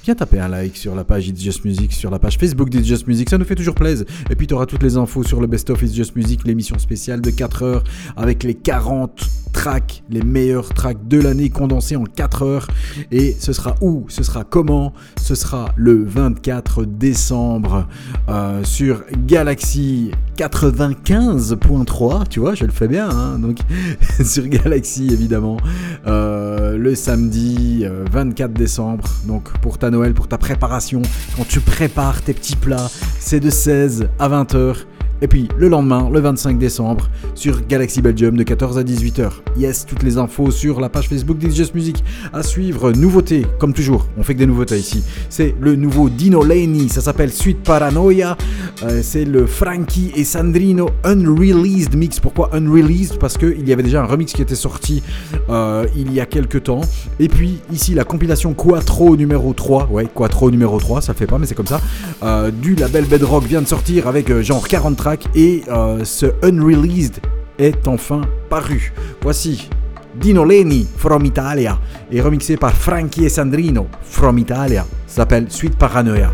Viens 0.05 0.16
taper 0.16 0.40
un 0.40 0.48
like 0.48 0.76
sur 0.76 0.96
la 0.96 1.05
page 1.05 1.28
It's 1.28 1.40
Just 1.40 1.64
Music, 1.64 1.92
sur 1.92 2.11
la 2.11 2.18
page 2.18 2.36
Facebook 2.36 2.68
d'It's 2.68 2.88
Just 2.88 3.07
Music, 3.07 3.30
ça 3.30 3.38
nous 3.38 3.44
fait 3.44 3.55
toujours 3.55 3.76
plaisir. 3.76 4.05
Et 4.30 4.34
puis 4.34 4.48
tu 4.48 4.55
auras 4.55 4.66
toutes 4.66 4.82
les 4.82 4.96
infos 4.96 5.22
sur 5.22 5.40
le 5.40 5.46
Best 5.46 5.70
of 5.70 5.80
It's 5.80 5.94
Just 5.94 6.16
Music, 6.16 6.40
l'émission 6.44 6.76
spéciale 6.80 7.20
de 7.20 7.30
4 7.30 7.62
heures 7.62 7.84
avec 8.16 8.42
les 8.42 8.55
40 8.55 9.24
tracks, 9.53 10.03
les 10.11 10.22
meilleurs 10.22 10.70
tracks 10.74 11.07
de 11.07 11.20
l'année 11.20 11.50
condensés 11.50 11.94
en 11.94 12.03
4 12.03 12.42
heures. 12.42 12.66
Et 13.12 13.36
ce 13.38 13.53
sera 13.53 13.76
où? 13.80 14.07
Ce 14.09 14.24
sera 14.24 14.42
comment? 14.42 14.92
Ce 15.20 15.36
sera 15.36 15.72
le 15.76 16.03
24 16.05 16.84
décembre 16.84 17.86
euh, 18.28 18.64
sur 18.64 19.05
Galaxy 19.26 20.11
95.3, 20.36 22.26
tu 22.28 22.40
vois, 22.40 22.55
je 22.57 22.64
le 22.64 22.72
fais 22.72 22.88
bien, 22.88 23.09
hein, 23.09 23.38
donc 23.38 23.59
sur 24.24 24.48
Galaxy 24.48 25.09
évidemment, 25.12 25.59
euh, 26.07 26.32
le 26.76 26.94
samedi 26.94 27.84
24 28.12 28.50
euh, 28.50 28.55
décembre, 28.55 29.09
donc 29.26 29.53
pour 29.61 29.78
ta 29.78 29.90
Noël, 29.90 30.14
pour 30.14 30.28
ta 30.28 30.38
préparation, 30.38 31.03
quand 31.36 31.46
tu 31.46 31.61
prépares 31.61 32.22
tes 32.22 32.32
petits 32.32 32.57
plats, 32.57 32.90
c'est 33.18 33.40
de 33.40 33.50
16 33.50 34.09
à 34.18 34.28
20 34.28 34.55
heures. 34.55 34.86
Et 35.23 35.29
puis 35.29 35.49
le 35.57 35.68
lendemain, 35.68 36.11
le 36.12 36.18
25 36.18 36.59
décembre, 36.59 37.09
sur 37.37 37.64
Galaxy 37.64 38.03
Belgium 38.03 38.37
de 38.37 38.43
14 38.43 38.77
à 38.77 38.83
18h. 38.83 39.31
Yes, 39.57 39.87
toutes 39.87 40.03
les 40.03 40.18
infos 40.18 40.51
sur 40.51 40.81
la 40.81 40.89
page 40.89 41.09
Facebook 41.09 41.39
d'It's 41.39 41.73
Music. 41.75 42.03
À 42.33 42.43
suivre, 42.43 42.91
nouveauté, 42.91 43.47
comme 43.61 43.73
toujours, 43.73 44.09
on 44.18 44.25
fait 44.25 44.35
que 44.35 44.41
des 44.41 44.47
nouveautés 44.47 44.79
ici. 44.79 45.05
C'est 45.29 45.55
le 45.61 45.77
nouveau 45.77 46.09
Dino 46.09 46.43
Laney, 46.43 46.89
ça 46.89 47.01
s'appelle 47.01 47.33
Suite 47.33 47.62
Paranoia. 47.62 48.37
Euh, 48.83 49.01
c'est 49.05 49.25
le 49.25 49.47
Frankie 49.47 50.11
et 50.16 50.25
Sandrino 50.25 50.91
Unreleased 51.05 51.95
Mix. 51.95 52.18
Pourquoi 52.18 52.51
Unreleased? 52.53 53.18
Parce 53.20 53.39
qu'il 53.39 53.68
y 53.68 53.73
avait 53.73 53.85
déjà 53.85 54.03
un 54.03 54.07
remix 54.07 54.33
qui 54.33 54.43
était 54.43 54.57
sorti 54.57 55.05
euh, 55.51 55.87
il 55.95 56.12
y 56.12 56.18
a 56.18 56.27
quelques 56.27 56.64
temps. 56.64 56.81
Et 57.20 57.29
puis 57.29 57.61
ici, 57.73 57.95
la 57.95 58.03
compilation 58.03 58.55
Quattro 58.55 59.16
numéro 59.16 59.53
3. 59.53 59.89
Ouais, 59.89 60.09
Quattro 60.12 60.51
numéro 60.51 60.81
3, 60.81 61.01
ça 61.01 61.12
le 61.12 61.18
fait 61.18 61.29
pas, 61.29 61.39
mais 61.39 61.47
c'est 61.47 61.55
comme 61.55 61.68
ça. 61.68 61.81
Euh, 62.25 62.51
du 62.51 62.75
label 62.75 63.05
Bedrock 63.05 63.45
vient 63.45 63.62
de 63.62 63.68
sortir 63.68 64.09
avec 64.09 64.33
genre 64.41 64.66
40 64.66 64.97
tracks 64.97 65.11
et 65.34 65.62
euh, 65.68 66.04
ce 66.04 66.26
Unreleased 66.42 67.20
est 67.58 67.86
enfin 67.86 68.22
paru. 68.48 68.92
Voici 69.20 69.68
Dino 70.14 70.44
Leni 70.44 70.86
from 70.96 71.24
Italia 71.24 71.78
et 72.10 72.20
remixé 72.20 72.56
par 72.56 72.72
Frankie 72.72 73.24
et 73.24 73.28
Sandrino 73.28 73.86
from 74.02 74.38
Italia. 74.38 74.86
S'appelle 75.06 75.46
Suite 75.50 75.76
Paranoia. 75.76 76.30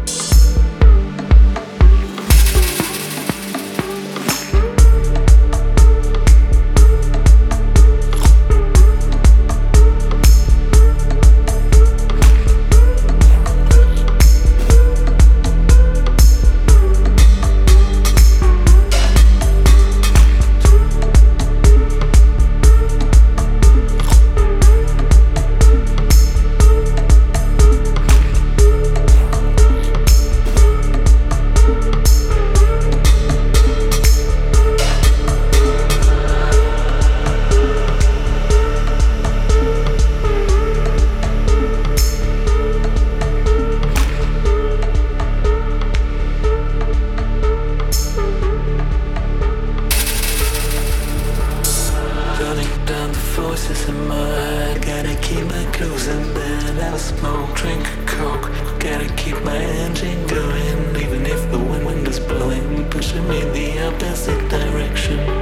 keep 55.29 55.45
my 55.45 55.65
clothes 55.73 56.07
in 56.07 56.23
bed, 56.33 56.79
I'll 56.85 56.99
smoke, 56.99 57.55
drink 57.55 57.87
a 57.87 58.05
coke. 58.07 58.51
Gotta 58.81 59.13
keep 59.15 59.39
my 59.45 59.57
engine 59.57 60.27
going, 60.27 60.97
even 60.97 61.27
if 61.27 61.51
the 61.51 61.59
wind 61.59 62.09
is 62.09 62.19
blowing, 62.19 62.89
pushing 62.89 63.29
me 63.29 63.41
the 63.57 63.89
opposite 63.89 64.49
direction. 64.49 65.38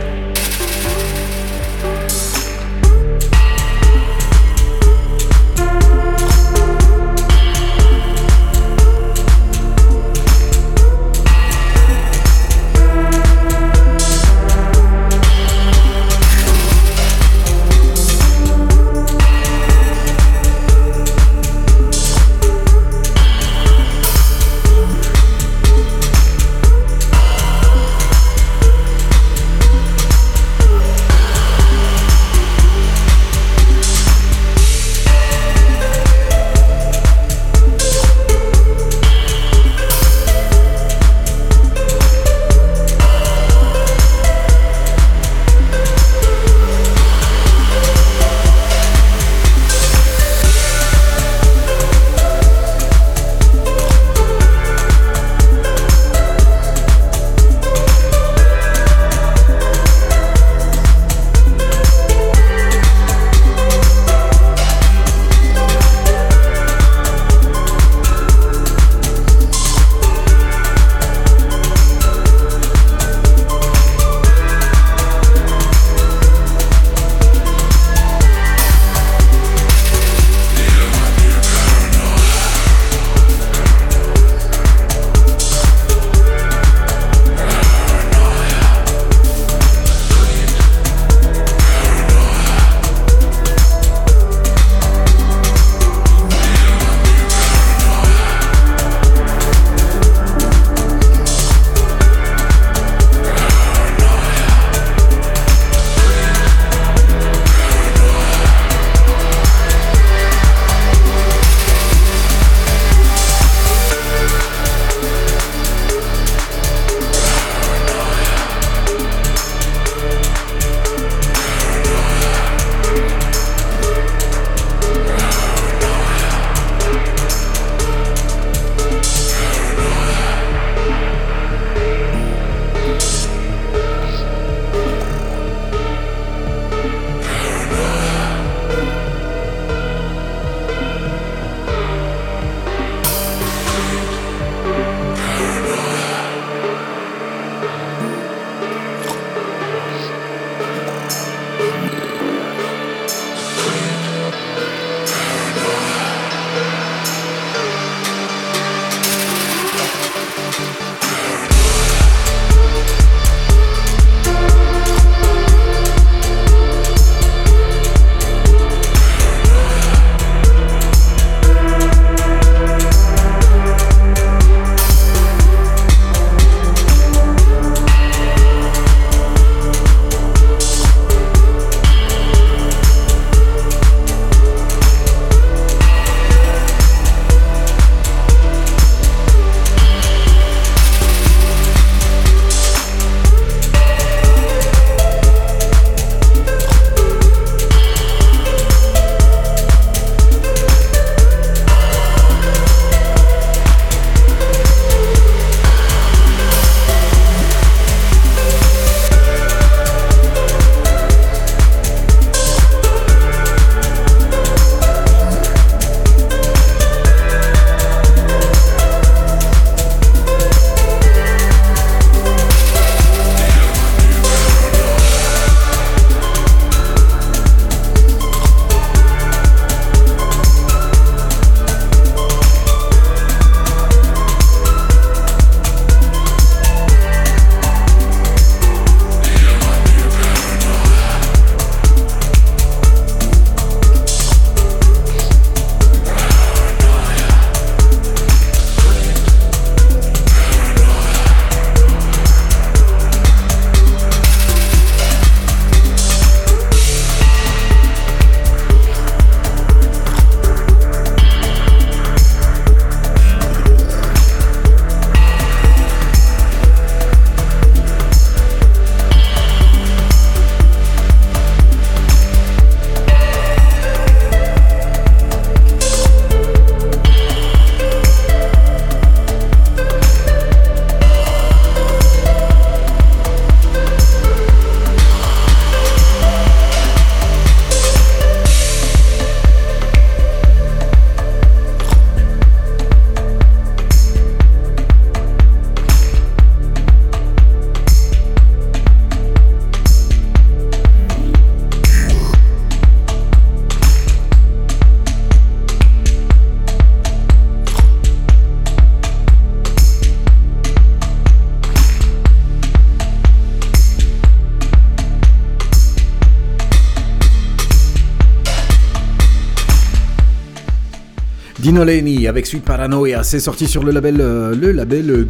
Avec 321.78 322.46
Sweet 322.46 322.64
Paranoia, 322.64 323.22
c'est 323.22 323.38
sorti 323.38 323.66
sur 323.66 323.84
le 323.84 323.92
label, 323.92 324.16
euh, 324.22 324.54
le 324.54 324.72
label 324.72 325.10
euh, 325.10 325.28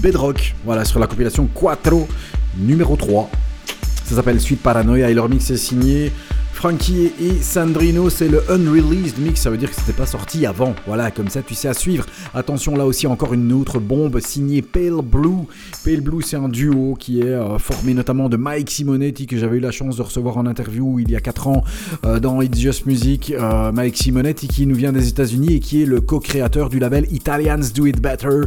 Bedrock, 0.00 0.54
voilà, 0.64 0.84
sur 0.84 1.00
la 1.00 1.08
compilation 1.08 1.48
Quattro 1.52 2.06
numéro 2.56 2.94
3. 2.94 3.28
Ça 4.04 4.14
s'appelle 4.14 4.40
Sweet 4.40 4.62
Paranoia 4.62 5.10
et 5.10 5.14
leur 5.14 5.28
mix 5.28 5.50
est 5.50 5.56
signé 5.56 6.12
Frankie 6.58 7.12
et 7.20 7.40
Sandrino, 7.40 8.10
c'est 8.10 8.26
le 8.26 8.42
unreleased 8.48 9.18
mix, 9.18 9.40
ça 9.40 9.48
veut 9.48 9.56
dire 9.56 9.70
que 9.70 9.76
c'était 9.76 9.92
pas 9.92 10.06
sorti 10.06 10.44
avant. 10.44 10.74
Voilà, 10.88 11.12
comme 11.12 11.28
ça 11.28 11.40
tu 11.40 11.54
sais 11.54 11.68
à 11.68 11.72
suivre. 11.72 12.04
Attention 12.34 12.76
là 12.76 12.84
aussi 12.84 13.06
encore 13.06 13.32
une 13.32 13.52
autre 13.52 13.78
bombe 13.78 14.18
signée 14.18 14.60
Pale 14.60 15.02
Blue. 15.02 15.46
Pale 15.88 16.02
Blue 16.02 16.20
c'est 16.20 16.36
un 16.36 16.50
duo 16.50 16.96
qui 17.00 17.20
est 17.20 17.32
euh, 17.32 17.58
formé 17.58 17.94
notamment 17.94 18.28
de 18.28 18.36
Mike 18.36 18.68
Simonetti 18.68 19.26
que 19.26 19.38
j'avais 19.38 19.56
eu 19.56 19.60
la 19.60 19.70
chance 19.70 19.96
de 19.96 20.02
recevoir 20.02 20.36
en 20.36 20.44
interview 20.44 20.98
il 20.98 21.10
y 21.10 21.16
a 21.16 21.20
4 21.22 21.46
ans 21.46 21.64
euh, 22.04 22.20
dans 22.20 22.42
It's 22.42 22.58
Just 22.58 22.84
Music. 22.84 23.30
Euh, 23.30 23.72
Mike 23.72 23.96
Simonetti 23.96 24.48
qui 24.48 24.66
nous 24.66 24.74
vient 24.74 24.92
des 24.92 25.08
États-Unis 25.08 25.54
et 25.54 25.60
qui 25.60 25.82
est 25.82 25.86
le 25.86 26.02
co-créateur 26.02 26.68
du 26.68 26.78
label 26.78 27.06
Italians 27.10 27.62
Do 27.74 27.86
It 27.86 28.02
Better 28.02 28.40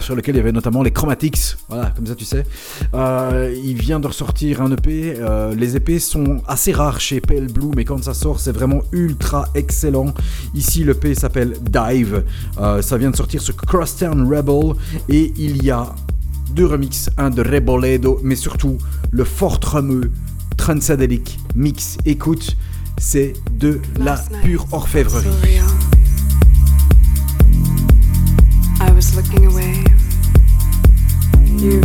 sur 0.00 0.16
lequel 0.16 0.34
il 0.34 0.38
y 0.38 0.40
avait 0.40 0.50
notamment 0.50 0.82
les 0.82 0.90
Chromatics. 0.90 1.56
Voilà, 1.68 1.92
comme 1.94 2.06
ça 2.06 2.16
tu 2.16 2.24
sais. 2.24 2.44
il 2.92 3.74
vient 3.74 4.00
de 4.00 4.08
ressortir 4.08 4.60
un 4.60 4.72
EP. 4.72 5.14
les 5.56 5.76
EP 5.76 6.00
sont 6.00 6.42
assez 6.48 6.72
rares 6.72 7.00
chez 7.00 7.20
Pale 7.20 7.46
Blue, 7.46 7.70
mais 7.76 7.84
quand 7.84 8.02
ça 8.02 8.14
sort, 8.14 8.40
c'est 8.40 8.52
vraiment 8.52 8.80
ultra 8.90 9.48
excellent. 9.54 10.12
Ici, 10.52 10.82
le 10.82 10.94
P 10.94 11.14
s'appelle 11.14 11.54
Dive. 11.60 12.24
Ça 12.80 12.96
vient 12.98 13.12
de 13.12 13.16
sortir 13.16 13.40
sur 13.40 13.54
Crosstown 13.54 14.26
Rebel 14.26 14.74
et 15.08 15.32
il 15.36 15.62
y 15.64 15.70
a 15.70 15.94
deux 16.54 16.66
remixes, 16.66 17.10
un 17.16 17.30
de 17.30 17.42
Reboledo, 17.42 18.20
mais 18.22 18.36
surtout 18.36 18.78
le 19.10 19.24
fort 19.24 19.60
tremeux 19.60 20.10
Transadelic 20.56 21.38
mix. 21.54 21.96
Écoute, 22.04 22.56
c'est 22.98 23.32
de 23.58 23.80
la 23.98 24.22
pure 24.42 24.66
orfèvrerie. 24.72 25.26
I 28.80 28.90
was 28.92 29.14
looking 29.16 29.46
away. 29.46 29.84
You 31.58 31.80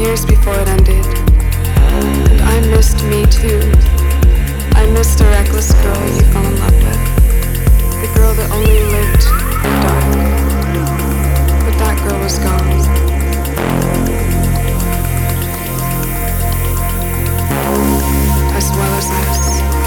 years 0.00 0.24
before 0.24 0.54
it 0.54 0.68
ended. 0.68 1.04
And 1.04 2.40
I 2.40 2.60
missed 2.70 3.04
me 3.04 3.26
too. 3.26 3.60
I 4.74 4.86
missed 4.92 5.18
the 5.18 5.24
reckless 5.24 5.72
girl 5.82 6.00
you 6.16 6.22
fell 6.32 6.44
in 6.44 6.56
love 6.58 6.78
with. 6.86 7.02
The 8.00 8.08
girl 8.16 8.32
that 8.34 8.50
only 8.50 8.80
lived 8.96 9.24
in 9.56 9.62
the 9.62 9.80
dark. 9.84 10.04
But 11.64 11.76
that 11.82 11.96
girl 12.08 12.18
was 12.20 12.38
gone. 12.38 12.70
As 18.56 18.70
well 18.70 18.92
as 18.94 19.10
us. 19.10 19.79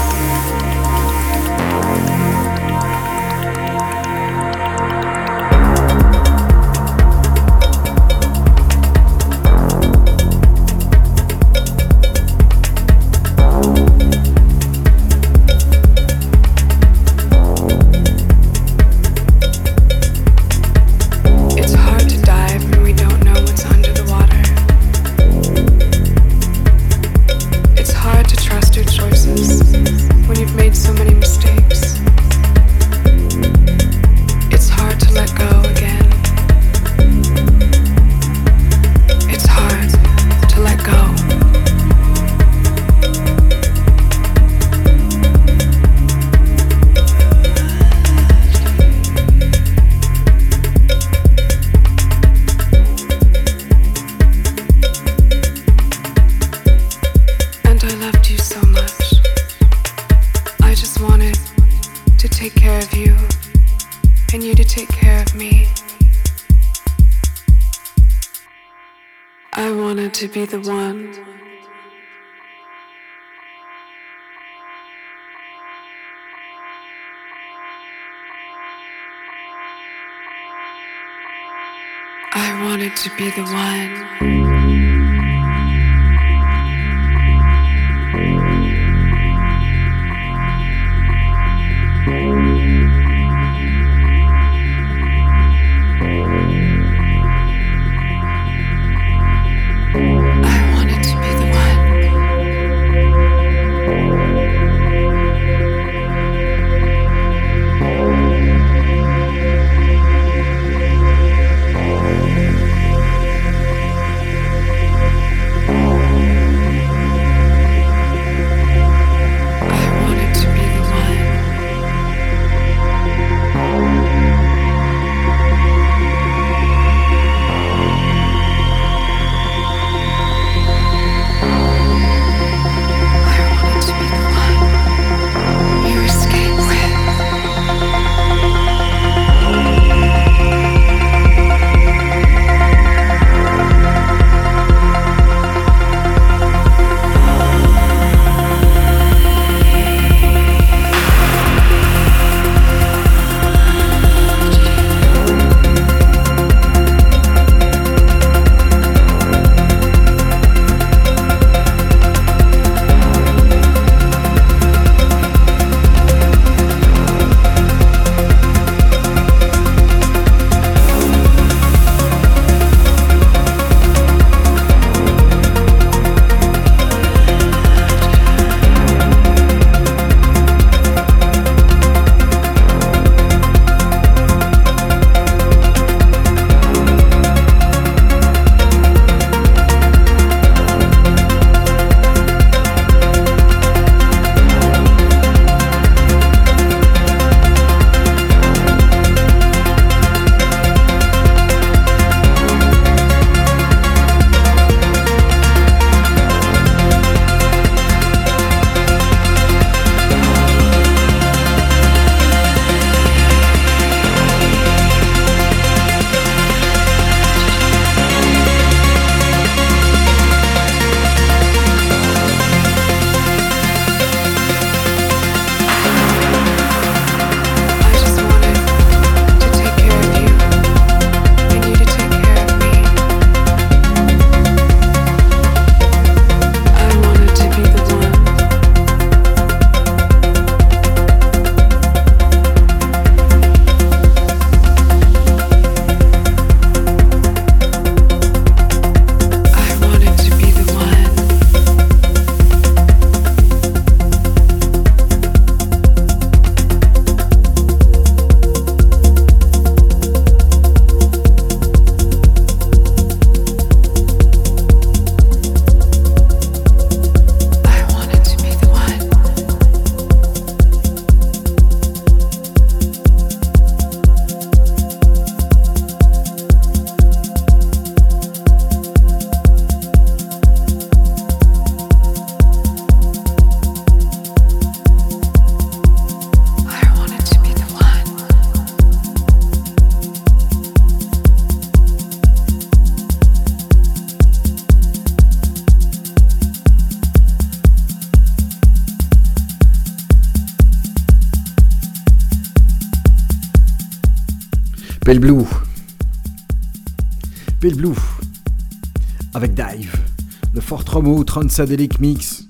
Transadelic 311.34 311.98
Mix. 311.98 312.44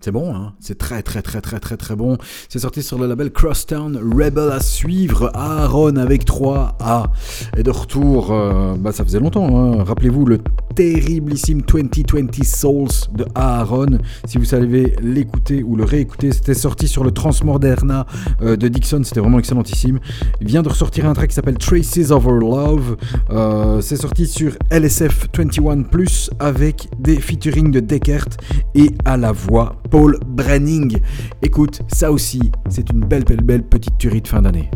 C'est 0.00 0.12
bon, 0.12 0.32
hein 0.32 0.52
c'est 0.60 0.78
très 0.78 1.02
très 1.02 1.22
très 1.22 1.40
très 1.40 1.58
très 1.58 1.76
très 1.76 1.96
bon. 1.96 2.18
C'est 2.48 2.60
sorti 2.60 2.80
sur 2.80 3.00
le 3.00 3.08
label 3.08 3.32
Crosstown 3.32 3.96
Rebel 3.96 4.52
à 4.52 4.60
suivre. 4.60 5.32
Aaron 5.34 5.96
avec 5.96 6.24
3 6.24 6.76
A. 6.78 7.10
Et 7.56 7.64
de 7.64 7.70
retour, 7.72 8.30
euh, 8.30 8.76
bah 8.78 8.92
ça 8.92 9.02
faisait 9.02 9.18
longtemps. 9.18 9.48
Hein. 9.48 9.82
Rappelez-vous 9.82 10.24
le 10.24 10.38
terriblissime 10.76 11.62
2020 11.62 12.44
Souls 12.44 13.08
de 13.14 13.24
Aaron. 13.34 13.98
Si 14.26 14.36
vous 14.36 14.44
savez 14.44 14.94
l'écouter 15.02 15.62
ou 15.62 15.74
le 15.74 15.84
réécouter, 15.84 16.32
c'était 16.32 16.54
sorti 16.54 16.86
sur 16.86 17.02
le 17.02 17.10
Transmoderna 17.10 18.06
euh, 18.42 18.56
de 18.56 18.68
Dixon. 18.68 19.00
C'était 19.02 19.20
vraiment 19.20 19.38
excellentissime. 19.38 19.98
Il 20.40 20.46
vient 20.46 20.62
de 20.62 20.68
ressortir 20.68 21.06
un 21.06 21.14
track 21.14 21.30
qui 21.30 21.34
s'appelle 21.34 21.56
Traces 21.56 22.10
of 22.10 22.26
Our 22.26 22.34
Love. 22.34 22.96
Euh, 23.30 23.80
c'est 23.80 23.96
sorti 23.96 24.26
sur 24.26 24.52
LSF 24.70 25.28
21 25.34 25.82
Plus 25.82 26.30
avec 26.38 26.88
des 26.98 27.16
featuring 27.16 27.70
de 27.70 27.80
Deckert 27.80 28.28
et 28.74 28.90
à 29.06 29.16
la 29.16 29.32
voix 29.32 29.76
Paul 29.90 30.18
Brenning. 30.26 30.98
Écoute, 31.40 31.80
ça 31.88 32.12
aussi, 32.12 32.52
c'est 32.68 32.90
une 32.90 33.00
belle, 33.00 33.24
belle, 33.24 33.42
belle 33.42 33.62
petite 33.62 33.96
tuerie 33.96 34.20
de 34.20 34.28
fin 34.28 34.42
d'année. 34.42 34.70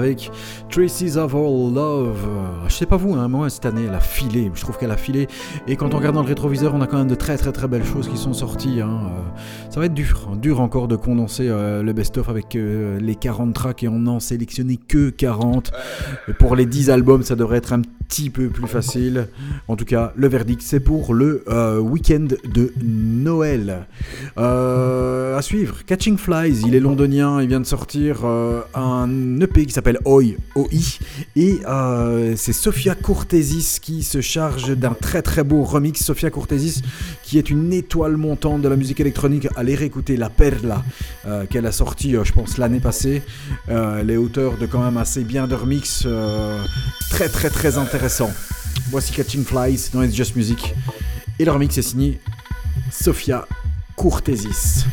Avec 0.00 0.30
Traces 0.70 1.16
of 1.16 1.34
All 1.34 1.74
Love. 1.74 2.28
Je 2.68 2.74
sais 2.74 2.86
pas 2.86 2.96
vous, 2.96 3.14
hein, 3.14 3.28
moi 3.28 3.48
cette 3.50 3.66
année 3.66 3.84
elle 3.88 3.94
a 3.94 4.00
filé, 4.00 4.50
je 4.54 4.60
trouve 4.60 4.78
qu'elle 4.78 4.90
a 4.90 4.96
filé. 4.96 5.28
Et 5.66 5.76
quand 5.76 5.94
on 5.94 5.98
regarde 5.98 6.14
dans 6.14 6.22
le 6.22 6.28
rétroviseur, 6.28 6.74
on 6.74 6.80
a 6.80 6.86
quand 6.86 6.98
même 6.98 7.08
de 7.08 7.14
très 7.14 7.36
très 7.36 7.52
très 7.52 7.68
belles 7.68 7.84
choses 7.84 8.08
qui 8.08 8.16
sont 8.16 8.32
sorties. 8.32 8.80
Hein. 8.80 9.00
Euh, 9.06 9.70
ça 9.70 9.80
va 9.80 9.86
être 9.86 9.94
dur, 9.94 10.28
hein, 10.30 10.36
dur 10.36 10.60
encore 10.60 10.88
de 10.88 10.96
condenser 10.96 11.48
euh, 11.48 11.82
le 11.82 11.92
best-of 11.92 12.28
avec 12.28 12.56
euh, 12.56 12.98
les 13.00 13.14
40 13.14 13.54
tracks 13.54 13.82
et 13.82 13.88
on 13.88 14.00
n'en 14.00 14.20
sélectionné 14.20 14.76
que 14.76 15.10
40. 15.10 15.72
Et 16.28 16.32
pour 16.32 16.56
les 16.56 16.66
10 16.66 16.90
albums, 16.90 17.22
ça 17.22 17.36
devrait 17.36 17.58
être 17.58 17.72
un 17.72 17.80
petit 17.80 17.99
peu 18.32 18.48
plus 18.48 18.66
facile. 18.66 19.28
En 19.68 19.76
tout 19.76 19.84
cas, 19.84 20.12
le 20.16 20.28
verdict 20.28 20.62
c'est 20.62 20.80
pour 20.80 21.14
le 21.14 21.44
week-end 21.80 22.26
de 22.52 22.72
Noël. 22.82 23.86
à 24.36 25.42
suivre, 25.42 25.84
Catching 25.86 26.18
Flies, 26.18 26.62
il 26.66 26.74
est 26.74 26.80
londonien, 26.80 27.40
il 27.40 27.48
vient 27.48 27.60
de 27.60 27.66
sortir 27.66 28.24
un 28.74 29.40
EP 29.40 29.66
qui 29.66 29.72
s'appelle 29.72 29.98
Oi, 30.04 30.36
OI, 30.54 30.98
et 31.36 31.60
c'est 32.36 32.52
Sophia 32.52 32.94
Courtesis 32.94 33.78
qui 33.80 34.02
se 34.02 34.20
charge 34.20 34.76
d'un 34.76 34.94
très 34.94 35.22
très 35.22 35.44
beau 35.44 35.62
remix. 35.62 36.02
Sophia 36.02 36.30
Courtesis 36.30 36.82
qui 37.22 37.38
est 37.38 37.48
une 37.48 37.72
étoile 37.72 38.16
montante 38.16 38.62
de 38.62 38.68
la 38.68 38.76
musique 38.76 39.00
électronique. 39.00 39.46
Allez 39.54 39.74
réécouter 39.74 40.16
La 40.16 40.30
Perla 40.30 40.82
euh, 41.26 41.46
qu'elle 41.46 41.66
a 41.66 41.72
sorti, 41.72 42.16
euh, 42.16 42.24
je 42.24 42.32
pense, 42.32 42.58
l'année 42.58 42.80
passée. 42.80 43.22
Euh, 43.68 44.02
les 44.02 44.16
auteurs 44.16 44.56
de 44.56 44.66
quand 44.66 44.82
même 44.82 44.96
assez 44.96 45.22
bien 45.22 45.46
de 45.46 45.54
remix. 45.54 46.06
très 47.10 47.28
très 47.28 47.50
très 47.50 47.78
intéressant. 47.78 47.99
Voici 48.88 49.12
Catching 49.12 49.44
Flies 49.44 49.90
dans 49.92 50.02
It's 50.02 50.14
Just 50.14 50.34
Music. 50.34 50.74
Et 51.38 51.44
le 51.44 51.52
remix 51.52 51.76
est 51.76 51.82
signé 51.82 52.18
Sophia 52.90 53.46
Courtesis. 53.94 54.86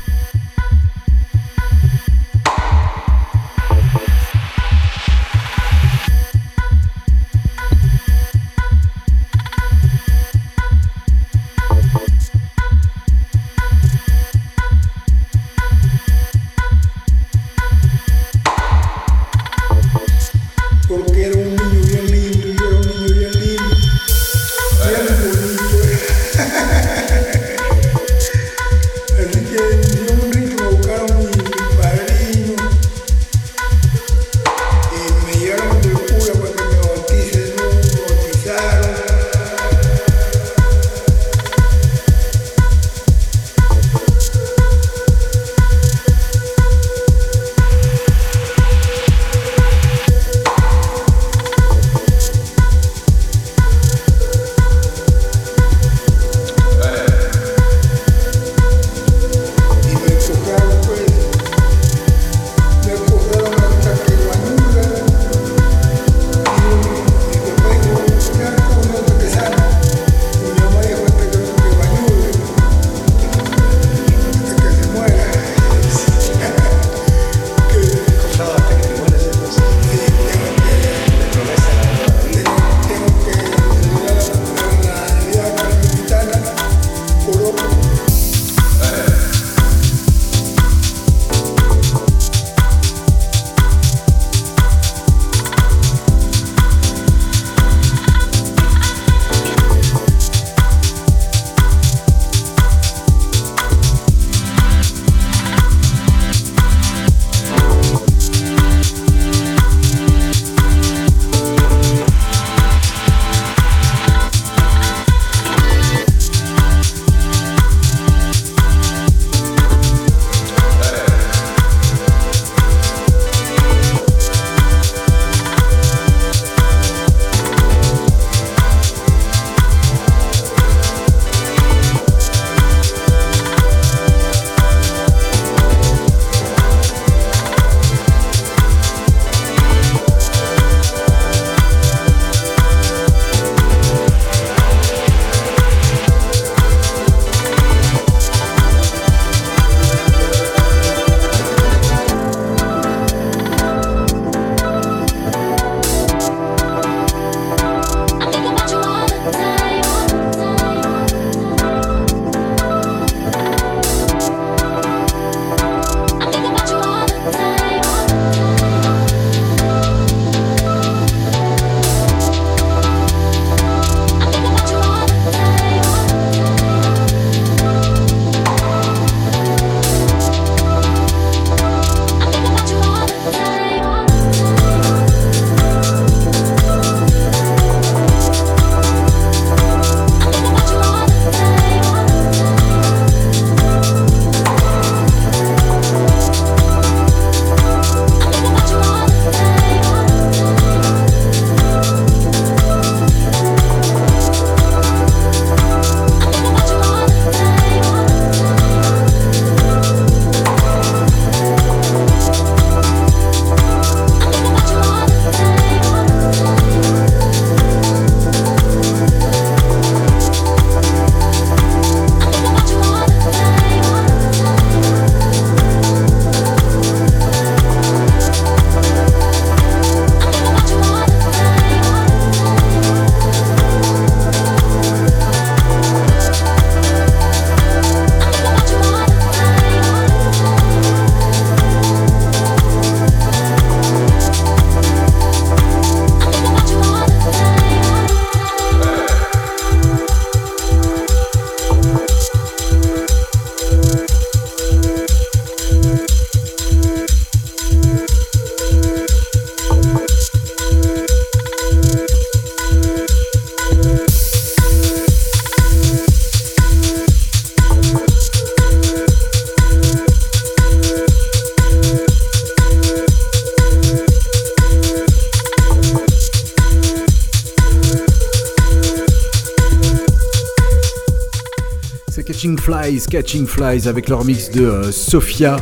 Catching 283.06 283.46
Flies 283.46 283.88
avec 283.88 284.10
leur 284.10 284.26
mix 284.26 284.50
de 284.50 284.66
euh, 284.66 284.92
Sophia 284.92 285.58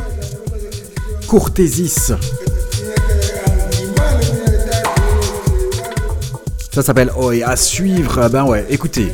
Courtesis. 1.26 2.12
Ça 6.72 6.82
s'appelle 6.82 7.10
Oh 7.16 7.32
et 7.32 7.42
à 7.42 7.56
suivre. 7.56 8.28
Ben 8.30 8.44
ouais, 8.44 8.64
écoutez. 8.70 9.12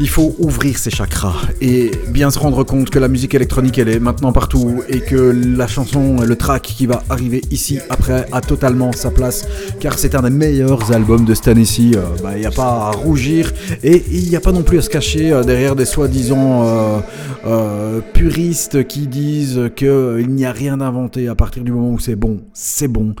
Il 0.00 0.08
faut 0.08 0.34
ouvrir 0.38 0.78
ses 0.78 0.90
chakras 0.90 1.34
et 1.60 1.92
bien 2.08 2.30
se 2.30 2.38
rendre 2.38 2.64
compte 2.64 2.90
que 2.90 2.98
la 2.98 3.08
musique 3.08 3.34
électronique 3.34 3.78
elle 3.78 3.88
est 3.88 4.00
maintenant 4.00 4.32
partout 4.32 4.82
et 4.88 5.00
que 5.00 5.14
la 5.56 5.68
chanson, 5.68 6.22
le 6.22 6.34
track 6.34 6.62
qui 6.62 6.86
va 6.86 7.04
arriver 7.08 7.42
ici 7.50 7.78
après 7.90 8.26
a 8.32 8.40
totalement 8.40 8.90
sa 8.92 9.10
place 9.10 9.46
car 9.80 9.98
c'est 9.98 10.14
un 10.14 10.22
des 10.22 10.30
meilleurs 10.30 10.92
albums 10.92 11.24
de 11.24 11.34
Stan 11.34 11.54
ici. 11.54 11.94
Il 12.34 12.40
n'y 12.40 12.46
a 12.46 12.50
pas 12.50 12.88
à 12.88 12.90
rougir 12.90 13.52
et 13.84 14.02
il 14.10 14.28
n'y 14.28 14.34
a 14.34 14.40
pas 14.40 14.50
non 14.50 14.62
plus 14.62 14.78
à 14.78 14.82
se 14.82 14.90
cacher 14.90 15.30
euh, 15.30 15.44
derrière 15.44 15.76
des 15.76 15.84
soi-disant 15.84 17.02
euh, 17.44 18.00
puristes 18.12 18.86
qui 18.86 19.06
disent 19.06 19.70
qu'il 19.76 20.28
n'y 20.28 20.44
a 20.44 20.52
rien 20.52 20.80
inventé 20.80 21.28
à 21.28 21.34
partir 21.34 21.64
du 21.64 21.72
moment 21.72 21.90
où 21.90 21.98
c'est 21.98 22.16
bon, 22.16 22.42
c'est 22.52 22.88
bon. 22.88 23.14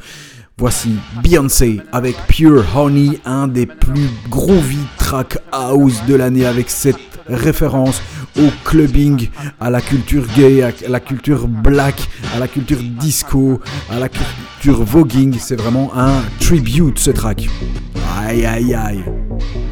Voici 0.58 0.90
Beyoncé 1.22 1.80
avec 1.92 2.14
Pure 2.28 2.64
Honey, 2.76 3.18
un 3.24 3.48
des 3.48 3.66
plus 3.66 4.08
groovy 4.30 4.78
track 4.98 5.38
house 5.50 6.04
de 6.06 6.14
l'année 6.14 6.46
avec 6.46 6.70
cette 6.70 6.96
référence 7.26 8.02
au 8.38 8.48
clubbing, 8.64 9.28
à 9.60 9.70
la 9.70 9.80
culture 9.80 10.24
gay, 10.36 10.62
à 10.62 10.70
la 10.88 11.00
culture 11.00 11.48
black, 11.48 11.96
à 12.34 12.38
la 12.38 12.48
culture 12.48 12.78
disco, 12.80 13.60
à 13.90 13.98
la 13.98 14.08
culture 14.08 14.84
voguing. 14.84 15.36
C'est 15.38 15.56
vraiment 15.56 15.90
un 15.96 16.20
tribute 16.38 16.98
ce 16.98 17.10
track. 17.10 17.48
Aïe 18.18 18.44
aïe 18.44 18.74
aïe. 18.74 19.04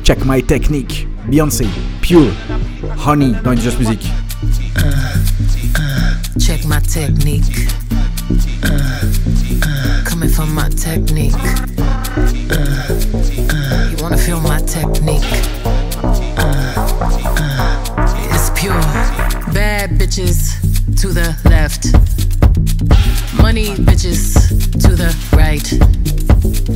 Check 0.03 0.25
my 0.25 0.43
technique. 0.43 1.07
Beyoncé, 1.29 1.67
Pure 2.01 2.33
Honey 3.07 3.33
dans 3.45 3.55
Just 3.55 3.79
Music. 3.79 4.11
Uh, 4.77 5.16
uh, 5.77 6.23
check 6.39 6.64
my 6.66 6.81
technique. 6.81 7.68
Uh, 8.62 10.03
coming 10.05 10.29
from 10.29 10.55
my 10.55 10.68
technique. 10.71 11.33
you 13.91 13.97
wanna 14.03 14.16
feel 14.16 14.41
my 14.41 14.61
technique? 14.61 15.23
it's 18.33 18.51
pure. 18.59 18.81
Bad 19.53 19.91
bitches 19.99 20.57
to 21.01 21.09
the 21.09 21.37
left. 21.45 21.87
Money 23.43 23.75
bitches 23.77 24.35
to 24.83 24.95
the 24.95 25.14
right. 25.37 25.71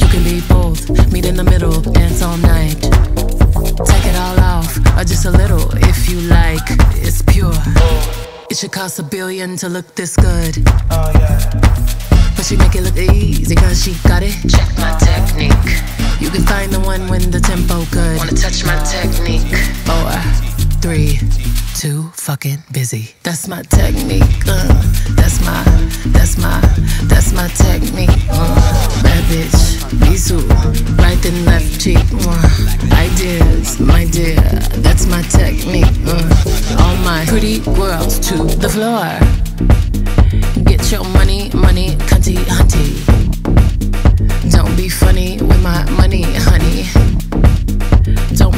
You 0.01 0.09
can 0.09 0.25
be 0.25 0.41
both, 0.49 0.91
meet 1.13 1.27
in 1.27 1.37
the 1.37 1.45
middle, 1.45 1.81
dance 1.81 2.23
all 2.23 2.37
night. 2.39 3.14
Take 3.83 4.07
it 4.07 4.15
all 4.15 4.39
off, 4.39 4.77
or 4.97 5.03
just 5.03 5.25
a 5.25 5.31
little 5.31 5.67
if 5.91 6.09
you 6.09 6.21
like. 6.21 6.63
It's 7.03 7.23
pure. 7.23 7.53
It 8.49 8.57
should 8.57 8.71
cost 8.71 9.01
a 9.01 9.03
billion 9.03 9.57
to 9.57 9.69
look 9.69 9.97
this 9.97 10.15
good. 10.17 10.63
Oh, 10.93 11.11
yeah. 11.15 11.41
But 12.37 12.45
she 12.47 12.57
make 12.57 12.77
it 12.77 12.83
look 12.83 12.97
easy 12.97 13.57
cause 13.57 13.83
she 13.83 13.95
got 14.07 14.23
it. 14.23 14.35
Check 14.49 14.71
my 14.79 14.97
technique. 15.03 15.83
You 16.21 16.31
can 16.31 16.43
find 16.47 16.71
the 16.71 16.79
one 16.81 17.09
when 17.09 17.33
the 17.33 17.41
tempo 17.41 17.85
good. 17.91 18.19
Wanna 18.19 18.33
touch 18.33 18.65
my 18.65 18.79
technique? 18.85 19.51
Four, 19.83 20.54
three, 20.85 21.19
too 21.77 22.11
fucking 22.13 22.63
busy. 22.71 23.15
That's 23.23 23.49
my 23.49 23.63
technique. 23.63 24.45
Uh, 24.47 24.69
that's 25.17 25.41
my, 25.41 25.65
that's 26.09 26.37
my, 26.37 26.61
that's 27.05 27.33
my 27.33 27.49
technique. 27.49 28.11
Uh, 28.29 29.03
bad 29.03 29.25
bitch, 29.33 29.81
Bisou, 29.97 30.45
right 30.99 31.25
and 31.25 31.47
left 31.47 31.81
cheek. 31.81 32.05
Uh, 32.13 32.97
ideas, 32.97 33.81
my 33.81 34.05
dear, 34.05 34.37
that's 34.85 35.07
my 35.07 35.23
technique. 35.23 35.97
Uh, 36.05 36.77
all 36.81 36.97
my 36.97 37.25
pretty 37.29 37.61
girls 37.61 38.19
to 38.19 38.37
the 38.45 38.69
floor. 38.69 39.09
Get 40.65 40.93
your 40.93 41.05
money, 41.17 41.49
money, 41.55 41.97
cunty, 42.11 42.37
hunty. 42.57 42.93
Don't 44.53 44.77
be 44.77 44.91
funny 44.91 45.39
with 45.41 45.63
my 45.63 45.89
money, 45.93 46.25
honey. 46.25 47.04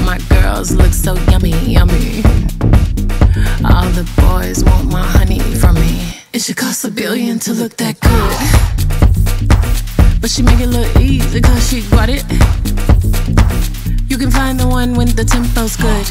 My 0.06 0.18
girls 0.28 0.70
look 0.70 0.92
so 0.92 1.14
yummy, 1.32 1.50
yummy? 1.66 2.22
All 3.64 3.88
the 3.90 4.08
boys 4.16 4.62
want 4.62 4.88
my 4.88 5.02
honey 5.02 5.40
from 5.40 5.74
me. 5.74 6.22
It 6.32 6.42
should 6.42 6.56
cost 6.56 6.84
a 6.84 6.90
billion 6.92 7.40
to 7.40 7.52
look 7.52 7.76
that 7.78 7.98
good. 7.98 8.36
But 10.20 10.30
she 10.30 10.42
make 10.42 10.60
it 10.60 10.68
look 10.68 10.96
easy 10.96 11.40
cause 11.40 11.68
she 11.68 11.82
got 11.90 12.08
it. 12.08 12.22
You 14.08 14.16
can 14.16 14.30
find 14.30 14.60
the 14.60 14.68
one 14.68 14.94
when 14.94 15.08
the 15.08 15.24
tempo's 15.24 15.76
good. 15.76 16.06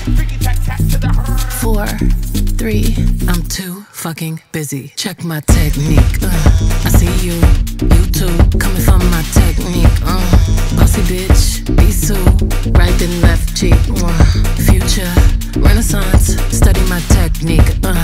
Four, 1.62 1.88
three, 2.58 2.96
I'm 3.30 3.44
too 3.44 3.75
fucking 4.06 4.40
busy. 4.52 4.94
Check 4.96 5.24
my 5.24 5.40
technique. 5.40 6.22
Uh, 6.22 6.30
I 6.86 6.90
see 6.90 7.10
you, 7.26 7.34
you 7.96 8.06
too, 8.12 8.38
coming 8.60 8.84
from 8.84 9.02
my 9.10 9.24
technique. 9.34 9.98
Uh, 10.06 10.22
bossy 10.78 11.02
bitch, 11.10 11.66
be 11.76 11.90
so 11.90 12.14
right 12.78 13.02
and 13.02 13.22
left 13.24 13.58
cheek. 13.58 13.74
Uh, 13.90 14.24
future, 14.70 15.12
renaissance, 15.60 16.38
study 16.56 16.82
my 16.88 17.00
technique. 17.18 17.68
Uh, 17.84 17.98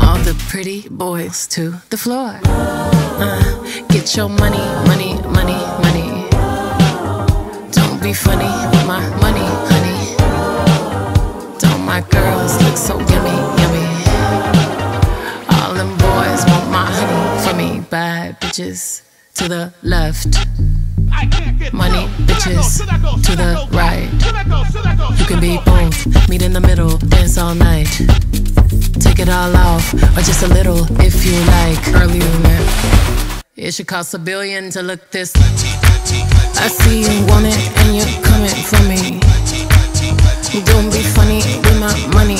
all 0.00 0.16
the 0.24 0.34
pretty 0.48 0.88
boys 0.88 1.46
to 1.48 1.74
the 1.90 1.98
floor. 1.98 2.40
Uh, 2.46 3.42
get 3.90 4.16
your 4.16 4.30
money, 4.30 4.64
money, 4.88 5.12
money, 5.36 5.60
money. 5.84 6.30
Don't 7.72 8.02
be 8.02 8.14
funny 8.14 8.52
with 8.72 8.86
my 8.86 9.04
money, 9.20 9.48
honey. 9.68 10.16
Don't 11.58 11.82
my 11.84 12.00
girls 12.08 12.56
look 12.64 12.78
so 12.78 12.98
yummy, 13.00 13.61
me. 17.62 17.80
Bad 17.90 18.40
bitches 18.40 19.02
to 19.34 19.48
the 19.48 19.72
left. 19.82 20.26
Money 21.72 22.06
bitches 22.26 22.80
to 23.26 23.36
the 23.36 23.66
right. 23.72 24.08
You 25.18 25.26
can 25.26 25.40
be 25.40 25.58
both, 25.64 26.28
meet 26.28 26.42
in 26.42 26.52
the 26.52 26.60
middle, 26.60 26.98
dance 26.98 27.38
all 27.38 27.54
night. 27.54 27.90
Take 29.00 29.18
it 29.18 29.28
all 29.28 29.54
off, 29.56 29.94
or 29.94 30.22
just 30.22 30.42
a 30.42 30.48
little 30.48 30.86
if 31.00 31.24
you 31.24 31.36
like. 31.56 31.82
Early 32.00 32.20
it. 32.20 32.66
It 33.56 33.74
should 33.74 33.86
cost 33.86 34.14
a 34.14 34.18
billion 34.18 34.70
to 34.70 34.82
look 34.82 35.10
this. 35.10 35.32
I 35.36 36.68
see 36.68 37.00
you 37.02 37.26
want 37.26 37.46
it 37.46 37.58
and 37.78 37.96
you're 37.96 38.22
coming 38.22 38.56
for 38.70 38.82
me. 38.90 39.20
Don't 40.64 40.90
be 40.92 41.02
funny 41.16 41.40
with 41.64 41.78
my 41.80 41.94
money, 42.12 42.38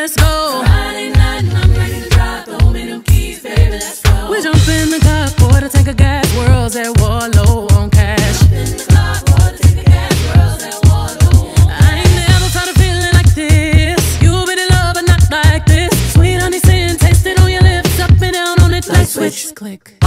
let's 0.00 0.16
go. 0.16 0.62
Friday 0.64 1.10
night 1.10 1.44
and 1.44 1.52
I'm 1.52 1.74
ready 1.74 2.00
to 2.00 2.08
drive. 2.08 2.44
Throw 2.46 2.70
me 2.70 2.86
them 2.86 3.02
keys, 3.02 3.42
baby, 3.42 3.72
let's 3.72 4.00
go. 4.00 4.30
We 4.30 4.40
jump 4.42 4.66
in 4.68 4.88
the 4.90 5.00
car, 5.00 5.28
quarter 5.38 5.68
tank 5.68 5.88
of 5.88 5.96
gas, 5.96 6.24
world's 6.36 6.76
at 6.76 6.98
war, 7.00 7.20
low 7.36 7.66
on 7.76 7.90
cash. 7.90 8.40
Jump 8.40 8.52
in 8.52 8.76
the 8.78 8.84
car, 8.88 9.20
gas, 9.84 10.14
world's 10.28 10.64
at 10.64 10.78
war, 10.88 11.08
low 11.20 11.48
on 11.48 11.54
cash. 11.54 11.84
I 11.84 11.98
ain't 12.00 12.14
never 12.16 12.48
felt 12.48 12.70
a 12.72 12.76
feeling 12.80 13.12
like 13.12 13.34
this. 13.34 14.22
You've 14.22 14.46
been 14.46 14.58
in 14.58 14.68
love, 14.70 14.94
but 14.94 15.04
not 15.04 15.22
like 15.30 15.66
this. 15.66 15.92
Sweet 16.14 16.40
honey 16.40 16.60
sin, 16.60 16.96
taste 16.96 17.26
it 17.26 17.38
on 17.38 17.50
your 17.50 17.62
lips, 17.62 18.00
up 18.00 18.10
and 18.10 18.32
down 18.32 18.58
on 18.62 18.72
it, 18.72 18.88
light, 18.88 18.98
light 19.00 19.08
switch. 19.08 19.48
switch. 19.48 19.54
Click. 19.54 19.99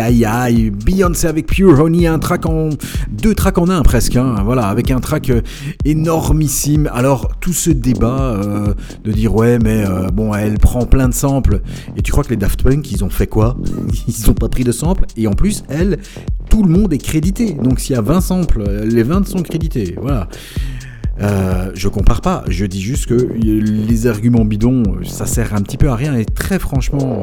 Aïe 0.00 0.24
aïe, 0.24 0.70
Beyoncé 0.70 1.26
avec 1.26 1.46
Pure 1.46 1.80
Honey, 1.80 2.06
un 2.06 2.18
track 2.18 2.46
en 2.46 2.70
deux 3.10 3.34
tracks 3.34 3.58
en 3.58 3.68
un 3.68 3.82
presque, 3.82 4.16
hein, 4.16 4.36
voilà, 4.44 4.66
avec 4.66 4.90
un 4.90 5.00
track 5.00 5.30
euh, 5.30 5.40
énormissime. 5.84 6.88
Alors 6.92 7.30
tout 7.40 7.52
ce 7.52 7.70
débat 7.70 8.34
euh, 8.34 8.74
de 9.04 9.12
dire 9.12 9.34
ouais 9.34 9.58
mais 9.58 9.84
euh, 9.86 10.08
bon 10.08 10.34
elle 10.34 10.58
prend 10.58 10.84
plein 10.86 11.08
de 11.08 11.14
samples 11.14 11.60
et 11.96 12.02
tu 12.02 12.12
crois 12.12 12.24
que 12.24 12.30
les 12.30 12.36
Daft 12.36 12.62
Punk 12.62 12.90
ils 12.90 13.04
ont 13.04 13.10
fait 13.10 13.26
quoi? 13.26 13.56
Ils 14.08 14.30
ont 14.30 14.34
pas 14.34 14.48
pris 14.48 14.64
de 14.64 14.72
samples 14.72 15.04
et 15.16 15.26
en 15.26 15.32
plus 15.32 15.64
elle 15.68 15.98
tout 16.50 16.62
le 16.62 16.70
monde 16.70 16.92
est 16.92 16.98
crédité. 16.98 17.52
Donc 17.52 17.80
s'il 17.80 17.94
y 17.94 17.98
a 17.98 18.02
20 18.02 18.20
samples, 18.20 18.64
les 18.84 19.02
20 19.02 19.26
sont 19.26 19.42
crédités. 19.42 19.96
Voilà. 20.00 20.28
Euh, 21.20 21.70
je 21.74 21.88
compare 21.88 22.20
pas, 22.20 22.44
je 22.48 22.64
dis 22.64 22.80
juste 22.80 23.06
que 23.06 23.14
les 23.14 24.06
arguments 24.06 24.44
bidons, 24.44 24.82
ça 25.04 25.26
sert 25.26 25.54
un 25.54 25.62
petit 25.62 25.76
peu 25.76 25.88
à 25.88 25.96
rien. 25.96 26.14
Et 26.14 26.24
très 26.24 26.58
franchement, 26.58 27.20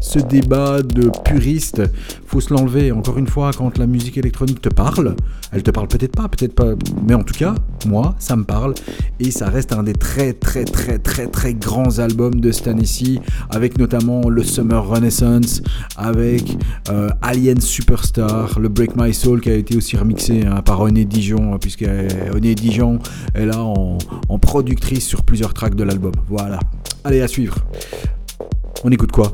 ce 0.00 0.18
débat 0.18 0.82
de 0.82 1.10
puriste, 1.24 1.82
faut 2.26 2.40
se 2.40 2.52
l'enlever. 2.52 2.92
Encore 2.92 3.18
une 3.18 3.26
fois, 3.26 3.50
quand 3.56 3.78
la 3.78 3.86
musique 3.86 4.16
électronique 4.18 4.60
te 4.60 4.68
parle, 4.68 5.16
elle 5.52 5.62
te 5.62 5.70
parle 5.70 5.88
peut-être 5.88 6.16
pas, 6.16 6.28
peut-être 6.28 6.54
pas, 6.54 6.74
mais 7.06 7.14
en 7.14 7.22
tout 7.22 7.34
cas, 7.34 7.54
moi, 7.86 8.14
ça 8.18 8.36
me 8.36 8.44
parle. 8.44 8.74
Et 9.20 9.30
ça 9.30 9.48
reste 9.48 9.72
un 9.72 9.82
des 9.82 9.92
très, 9.92 10.32
très, 10.32 10.64
très, 10.64 10.98
très, 10.98 11.26
très 11.26 11.54
grands 11.54 11.98
albums 11.98 12.40
de 12.40 12.52
Stanissi, 12.52 13.20
avec 13.50 13.78
notamment 13.78 14.28
le 14.28 14.42
Summer 14.42 14.86
Renaissance, 14.86 15.62
avec 15.96 16.56
euh, 16.90 17.10
Alien 17.20 17.60
Superstar, 17.60 18.58
le 18.58 18.68
Break 18.68 18.96
My 18.96 19.12
Soul 19.12 19.40
qui 19.40 19.50
a 19.50 19.54
été 19.54 19.76
aussi 19.76 19.96
remixé 19.96 20.44
hein, 20.46 20.62
par 20.62 20.80
Oné 20.80 21.04
Dijon, 21.04 21.58
puisque 21.58 21.84
Oné 22.34 22.54
Dijon 22.54 22.98
est 23.34 23.46
là 23.46 23.58
en, 23.58 23.98
productrice 24.38 25.06
sur 25.06 25.22
plusieurs 25.22 25.54
tracks 25.54 25.74
de 25.74 25.84
l'album. 25.84 26.12
Voilà. 26.28 26.58
Allez, 27.04 27.22
à 27.22 27.28
suivre. 27.28 27.56
On 28.84 28.90
écoute 28.90 29.12
quoi? 29.12 29.32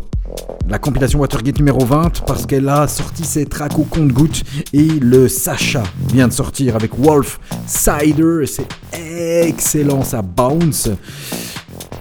La 0.68 0.78
compilation 0.78 1.20
Watergate 1.20 1.58
numéro 1.58 1.84
20 1.84 2.24
parce 2.26 2.44
qu'elle 2.44 2.68
a 2.68 2.86
sorti 2.86 3.24
ses 3.24 3.46
tracks 3.46 3.78
au 3.78 3.84
compte-gouttes 3.84 4.42
et 4.74 4.86
le 4.86 5.26
Sacha 5.26 5.82
vient 6.12 6.28
de 6.28 6.32
sortir 6.32 6.76
avec 6.76 6.94
Wolf 6.98 7.40
Sider. 7.66 8.44
C'est 8.46 8.68
excellent, 8.92 10.04
ça 10.04 10.20
bounce. 10.20 10.90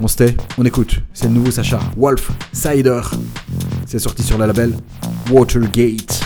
On 0.02 0.07
se 0.07 0.18
tait, 0.18 0.36
on 0.57 0.65
écoute. 0.65 1.02
C'est 1.14 1.28
le 1.28 1.34
nouveau 1.34 1.49
Sacha, 1.49 1.80
Wolf 1.95 2.30
Sider. 2.52 3.02
C'est 3.86 3.99
sorti 3.99 4.22
sur 4.22 4.38
le 4.38 4.45
label 4.45 4.74
Watergate. 5.32 6.22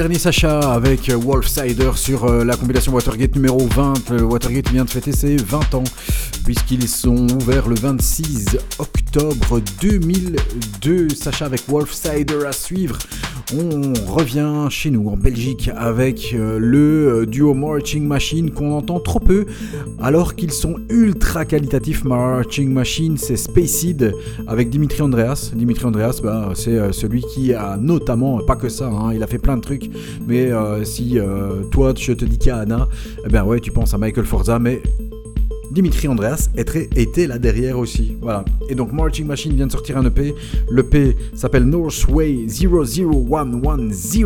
Dernier 0.00 0.18
Sacha 0.18 0.60
avec 0.72 1.10
Wolf 1.10 1.46
Sider 1.46 1.90
sur 1.94 2.24
euh, 2.24 2.42
la 2.42 2.56
compilation 2.56 2.90
Watergate 2.94 3.34
numéro 3.34 3.66
20. 3.66 4.22
Watergate 4.22 4.70
vient 4.70 4.86
de 4.86 4.88
fêter 4.88 5.12
ses 5.12 5.36
20 5.36 5.74
ans 5.74 5.84
puisqu'ils 6.42 6.88
sont 6.88 7.26
ouverts 7.32 7.68
le 7.68 7.74
26 7.74 8.56
octobre 8.78 9.60
2002. 9.82 11.10
Sacha 11.10 11.44
avec 11.44 11.68
Wolf 11.68 11.92
Sider 11.92 12.46
à 12.46 12.52
suivre. 12.52 12.96
On 13.52 14.12
revient 14.12 14.68
chez 14.70 14.90
nous 14.90 15.08
en 15.08 15.16
Belgique 15.16 15.70
avec 15.76 16.34
euh, 16.34 16.56
le 16.60 17.22
euh, 17.22 17.26
duo 17.26 17.52
Marching 17.52 18.06
Machine 18.06 18.52
qu'on 18.52 18.72
entend 18.72 19.00
trop 19.00 19.18
peu 19.18 19.44
alors 20.00 20.36
qu'ils 20.36 20.52
sont 20.52 20.76
ultra 20.88 21.44
qualitatifs. 21.44 22.04
Marching 22.04 22.72
Machine, 22.72 23.16
c'est 23.18 23.36
Spaced 23.36 24.14
avec 24.46 24.70
Dimitri 24.70 25.02
Andreas. 25.02 25.50
Dimitri 25.52 25.84
Andreas, 25.84 26.20
bah, 26.22 26.52
c'est 26.54 26.78
euh, 26.78 26.92
celui 26.92 27.22
qui 27.22 27.52
a 27.52 27.76
notamment, 27.76 28.38
pas 28.38 28.54
que 28.54 28.68
ça, 28.68 28.86
hein, 28.86 29.12
il 29.12 29.22
a 29.24 29.26
fait 29.26 29.38
plein 29.38 29.56
de 29.56 29.62
trucs, 29.62 29.90
mais 30.28 30.50
si 30.84 31.18
toi 31.70 31.92
je 31.96 32.12
te 32.12 32.24
dis 32.24 32.38
qu'il 32.38 32.48
y 32.48 32.50
a 32.52 32.58
Anna, 32.58 32.88
eh 33.24 33.28
ben 33.28 33.44
ouais, 33.44 33.58
tu 33.58 33.72
penses 33.72 33.94
à 33.94 33.98
Michael 33.98 34.26
Forza, 34.26 34.58
mais 34.58 34.80
Dimitri 35.70 36.08
Andreas 36.08 36.48
était 36.56 37.26
là 37.26 37.38
derrière 37.38 37.78
aussi. 37.78 38.16
Voilà. 38.20 38.44
Et 38.68 38.74
donc 38.74 38.92
Marching 38.92 39.26
Machine 39.26 39.54
vient 39.54 39.66
de 39.66 39.72
sortir 39.72 39.96
un 39.96 40.04
EP. 40.06 40.34
L'EP 40.70 41.16
s'appelle 41.34 41.64
Northway 41.64 42.46
00110. 42.48 44.18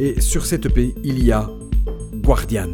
Et 0.00 0.20
sur 0.20 0.44
cet 0.46 0.66
EP, 0.66 0.94
il 1.02 1.24
y 1.24 1.32
a 1.32 1.48
Guardian. 2.22 2.68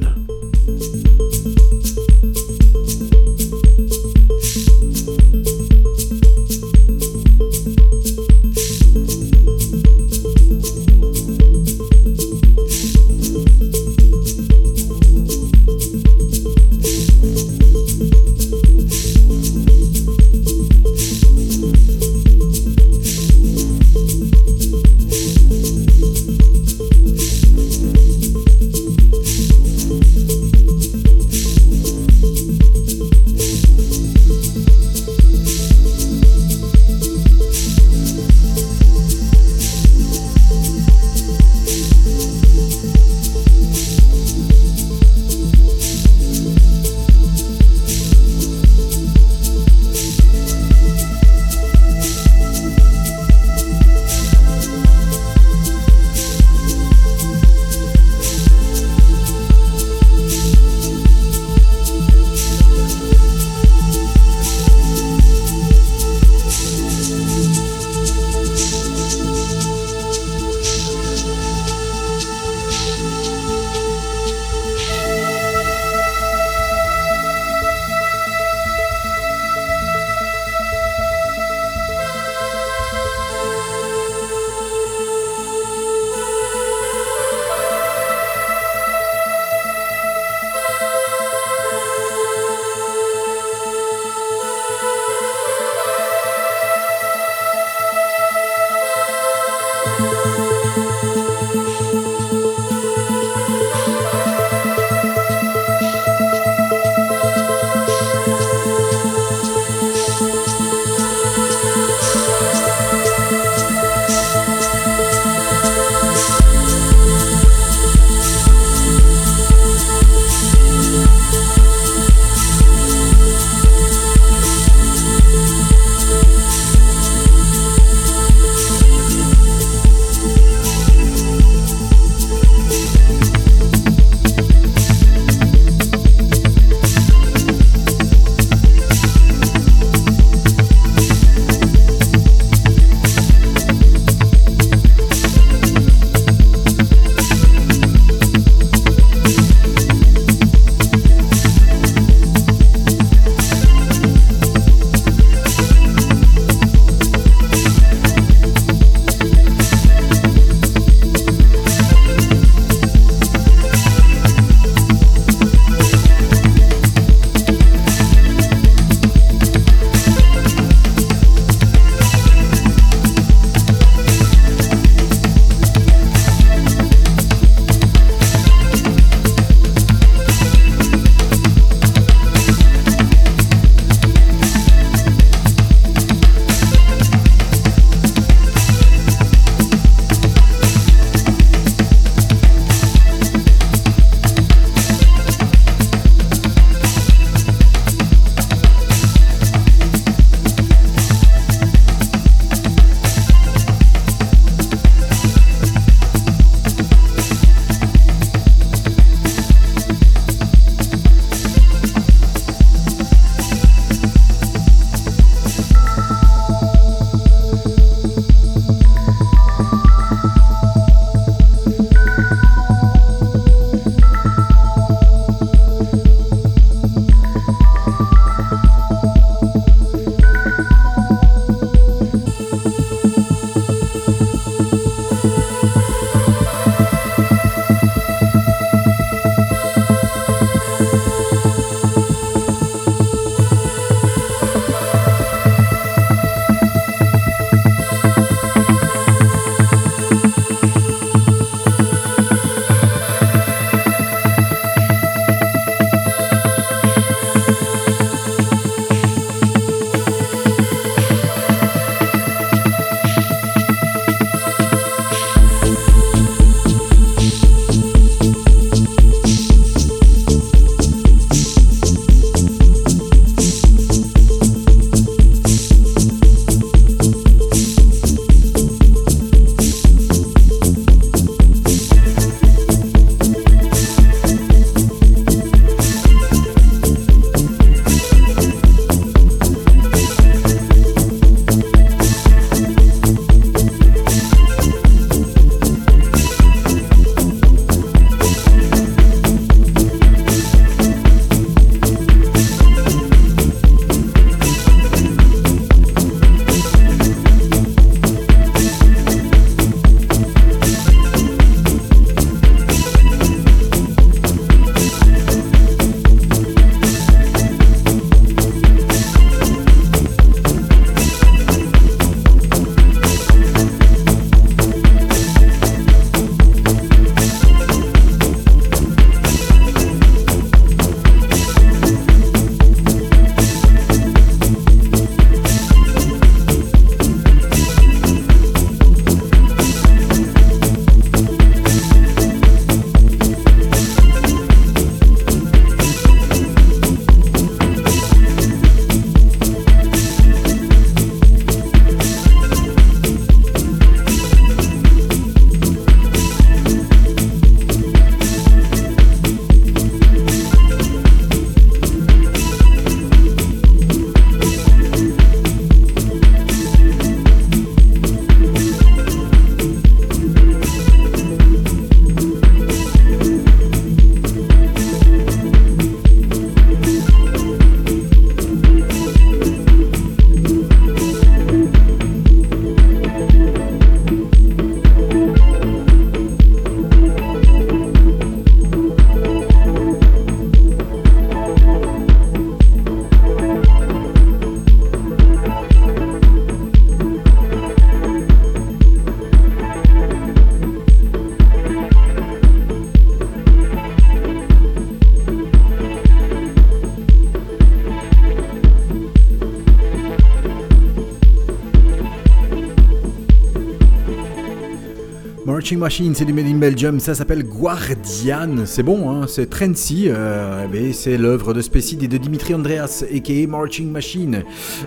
Marching 415.64 415.78
Machine, 415.78 416.14
c'est 416.14 416.26
du 416.26 416.34
Made 416.34 416.44
in 416.44 416.58
Belgium, 416.58 417.00
ça 417.00 417.14
s'appelle 417.14 417.42
Guardian, 417.42 418.66
c'est 418.66 418.82
bon, 418.82 419.10
hein, 419.10 419.24
c'est 419.26 419.48
Trency, 419.48 420.10
euh, 420.10 420.66
c'est 420.92 421.16
l'œuvre 421.16 421.54
de 421.54 421.62
Spacid 421.62 422.02
et 422.02 422.06
de 422.06 422.18
Dimitri 422.18 422.52
Andreas, 422.52 423.02
a.k.a. 423.10 423.46
Marching 423.46 423.90
Machine. 423.90 424.42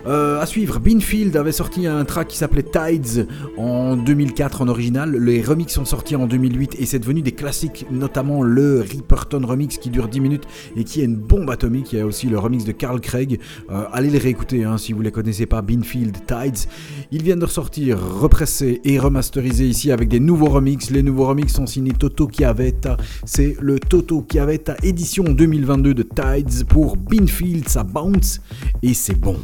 Euh, 0.06 0.40
à 0.40 0.46
suivre, 0.46 0.80
Binfield 0.80 1.36
avait 1.36 1.52
sorti 1.52 1.88
un 1.88 2.06
track 2.06 2.28
qui 2.28 2.38
s'appelait 2.38 2.62
Tides 2.62 3.28
en 3.58 3.96
2004 3.96 4.62
en 4.62 4.68
original, 4.68 5.18
les 5.18 5.42
remix 5.42 5.74
sont 5.74 5.84
sortis 5.84 6.16
en 6.16 6.28
2008 6.28 6.76
et 6.78 6.86
c'est 6.86 7.00
devenu 7.00 7.24
des 7.24 7.32
classiques, 7.32 7.88
notamment 7.90 8.44
le 8.44 8.82
Ripperton 8.82 9.44
remix 9.48 9.80
qui 9.80 9.90
dure 9.90 10.08
10 10.08 10.20
minutes 10.20 10.46
et 10.76 10.84
qui 10.84 11.02
est 11.02 11.06
une 11.06 11.16
bombe 11.16 11.50
atomique, 11.50 11.92
il 11.94 11.98
y 11.98 12.02
a 12.04 12.06
aussi 12.06 12.28
le 12.28 12.38
remix 12.38 12.66
de 12.66 12.72
Carl 12.72 13.02
Craig, 13.02 13.40
euh, 13.72 13.86
allez 13.94 14.12
les 14.12 14.20
réécouter 14.20 14.64
hein, 14.64 14.78
si 14.78 14.94
vous 14.94 15.00
ne 15.00 15.06
les 15.06 15.12
connaissez 15.12 15.48
pas, 15.48 15.64
Binfield, 15.64 16.18
Tides, 16.28 16.70
ils 17.12 17.24
viennent 17.24 17.40
de 17.40 17.46
ressortir, 17.46 17.98
repressés 18.00 18.80
et 18.84 19.00
remasterisés 19.00 19.66
ici 19.66 19.92
avec 19.92 20.08
des 20.08 20.20
nouveaux 20.20 20.50
remix. 20.50 20.67
Les 20.68 21.02
nouveaux 21.02 21.28
remix 21.28 21.54
sont 21.54 21.66
signés 21.66 21.94
Toto 21.94 22.28
Chiavetta. 22.30 22.98
C'est 23.24 23.56
le 23.62 23.80
Toto 23.80 24.26
Chiavetta 24.30 24.76
édition 24.84 25.24
2022 25.24 25.94
de 25.94 26.04
Tides 26.04 26.66
pour 26.68 26.98
Binfield. 26.98 27.70
Ça 27.70 27.84
bounce 27.86 28.42
et 28.84 28.94
c'est 28.94 29.18
bon. 29.18 29.38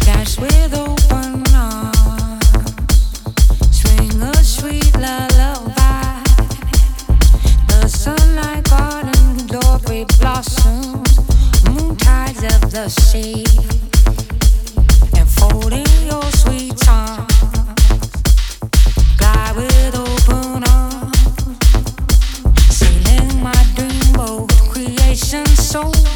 Dash 0.00 0.38
with 0.38 0.74
open 0.74 1.44
arms, 1.54 2.72
a 4.22 4.42
sweet 4.42 4.96
lullaby. 4.96 6.22
The 7.68 7.88
sunlight 7.88 8.64
garden 8.70 9.46
glory 9.46 10.06
blossoms, 10.18 11.18
moon 11.68 11.94
tides 11.96 12.42
of 12.42 12.70
the 12.70 12.88
sea, 12.88 13.44
enfolding 15.18 15.86
your 16.06 16.24
sweet 16.32 16.78
charm. 16.78 17.26
With 19.56 19.94
open 19.94 20.63
soul. 25.74 26.13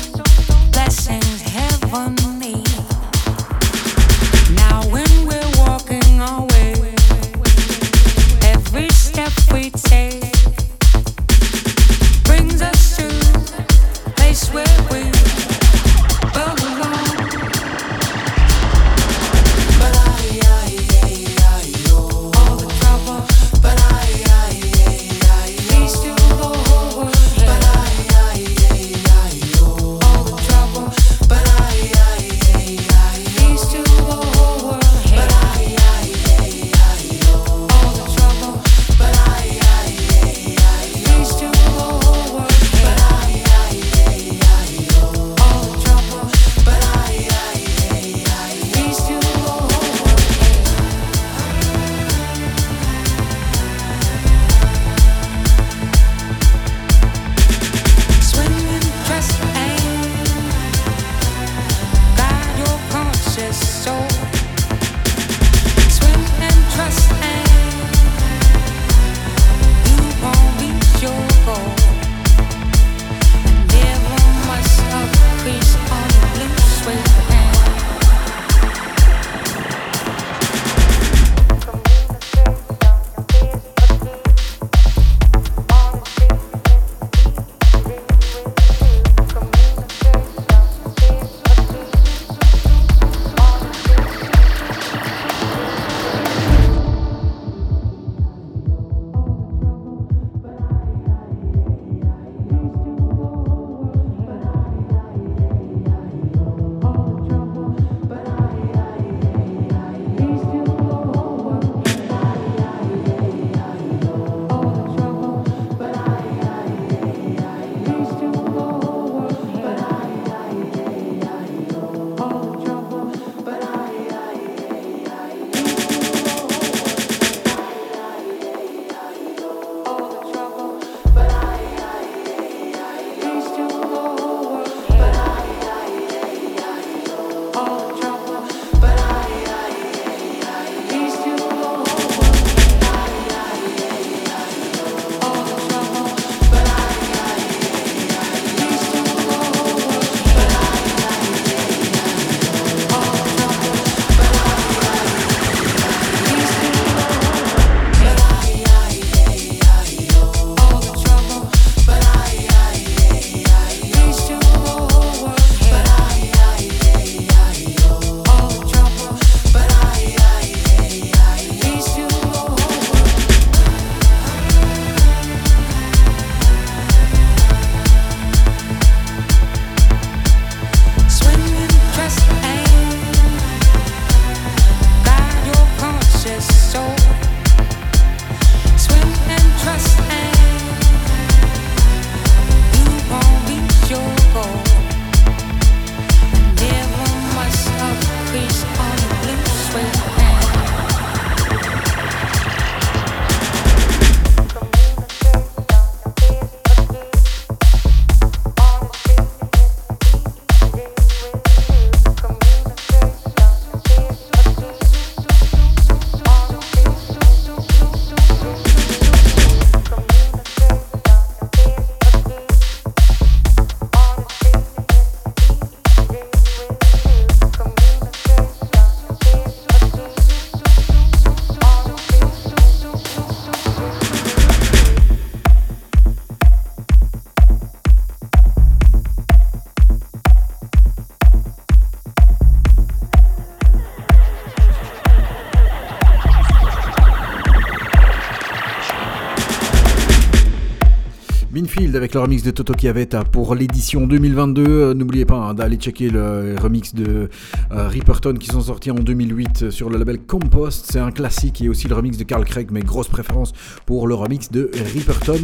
Avec 251.94 252.12
le 252.12 252.20
remix 252.20 252.43
de 252.43 252.51
Toto 252.51 252.74
Chiavetta 252.78 253.24
pour 253.24 253.55
l'édition 253.55 254.06
2022. 254.06 254.62
Euh, 254.66 254.94
n'oubliez 254.94 255.24
pas 255.24 255.36
hein, 255.36 255.55
d'aller 255.55 255.77
checker 255.77 256.10
le 256.10 256.55
remix 256.60 256.94
de 256.94 257.31
euh, 257.73 257.89
Ripperton 257.89 258.35
qui 258.35 258.48
sont 258.48 258.60
sortis 258.60 258.90
en 258.90 258.97
2008 258.97 259.70
sur 259.70 259.89
le 259.89 259.97
label 259.97 260.19
Compost. 260.19 260.86
C'est 260.90 260.98
un 260.98 261.10
classique 261.10 261.62
et 261.62 261.69
aussi 261.69 261.89
le 261.89 261.94
remix 261.94 262.19
de 262.19 262.24
Carl 262.24 262.44
Craig, 262.44 262.69
mais 262.70 262.81
grosse 262.81 263.09
préférence 263.09 263.52
pour 263.86 264.06
le 264.06 264.15
remix 264.15 264.51
de 264.51 264.70
Ripperton. 264.93 265.40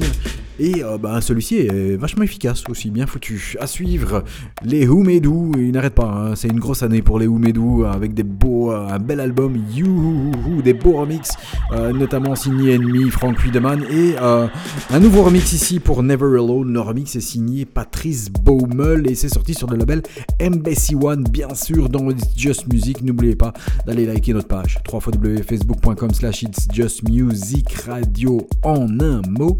Et 0.61 0.85
euh, 0.85 0.99
bah, 0.99 1.21
celui-ci 1.21 1.57
est 1.57 1.97
vachement 1.97 2.23
efficace 2.23 2.63
aussi, 2.69 2.91
bien 2.91 3.07
foutu. 3.07 3.57
À 3.59 3.67
suivre, 3.67 4.23
les 4.63 4.87
Houmedou, 4.87 5.53
ils 5.57 5.73
n'arrêtent 5.73 5.95
pas, 5.95 6.05
hein. 6.05 6.37
c'est 6.37 6.49
une 6.49 6.61
grosse 6.61 6.83
année 6.83 7.03
pour 7.03 7.19
les 7.19 7.27
Houmedou 7.27 7.85
avec 7.85 8.15
des 8.15 8.23
beaux, 8.23 8.71
un 8.71 8.99
bel 9.01 9.19
album, 9.19 9.57
you, 9.75 10.31
des 10.63 10.75
beaux 10.75 10.99
remix, 10.99 11.31
notamment 11.73 12.37
signé 12.37 12.77
Enemy, 12.77 13.11
Frank 13.11 13.37
Wiedemann, 13.45 13.83
et 13.91 14.15
un 14.17 15.01
nouveau 15.01 15.25
remix 15.25 15.53
ici 15.53 15.81
pour 15.81 16.05
Never 16.05 16.34
Remix 16.39 17.17
est 17.17 17.21
signé 17.21 17.65
Patrice 17.65 18.31
Baumel 18.31 19.11
et 19.11 19.15
c'est 19.15 19.29
sorti 19.29 19.55
sur 19.55 19.69
le 19.69 19.77
label 19.77 20.03
Embassy 20.43 20.95
One, 20.95 21.25
bien 21.25 21.55
sûr, 21.55 21.89
dans 21.89 22.11
It's 22.11 22.27
Just 22.37 22.67
Music. 22.73 23.03
N'oubliez 23.03 23.37
pas 23.37 23.53
d'aller 23.87 24.07
liker 24.07 24.33
notre 24.33 24.49
page, 24.49 24.79
www.facebook.com 24.91 26.11
slash 26.13 26.43
It's 26.43 26.67
Just 26.73 27.09
Music 27.09 27.73
Radio 27.87 28.47
en 28.63 29.01
un 29.01 29.23
mot. 29.29 29.59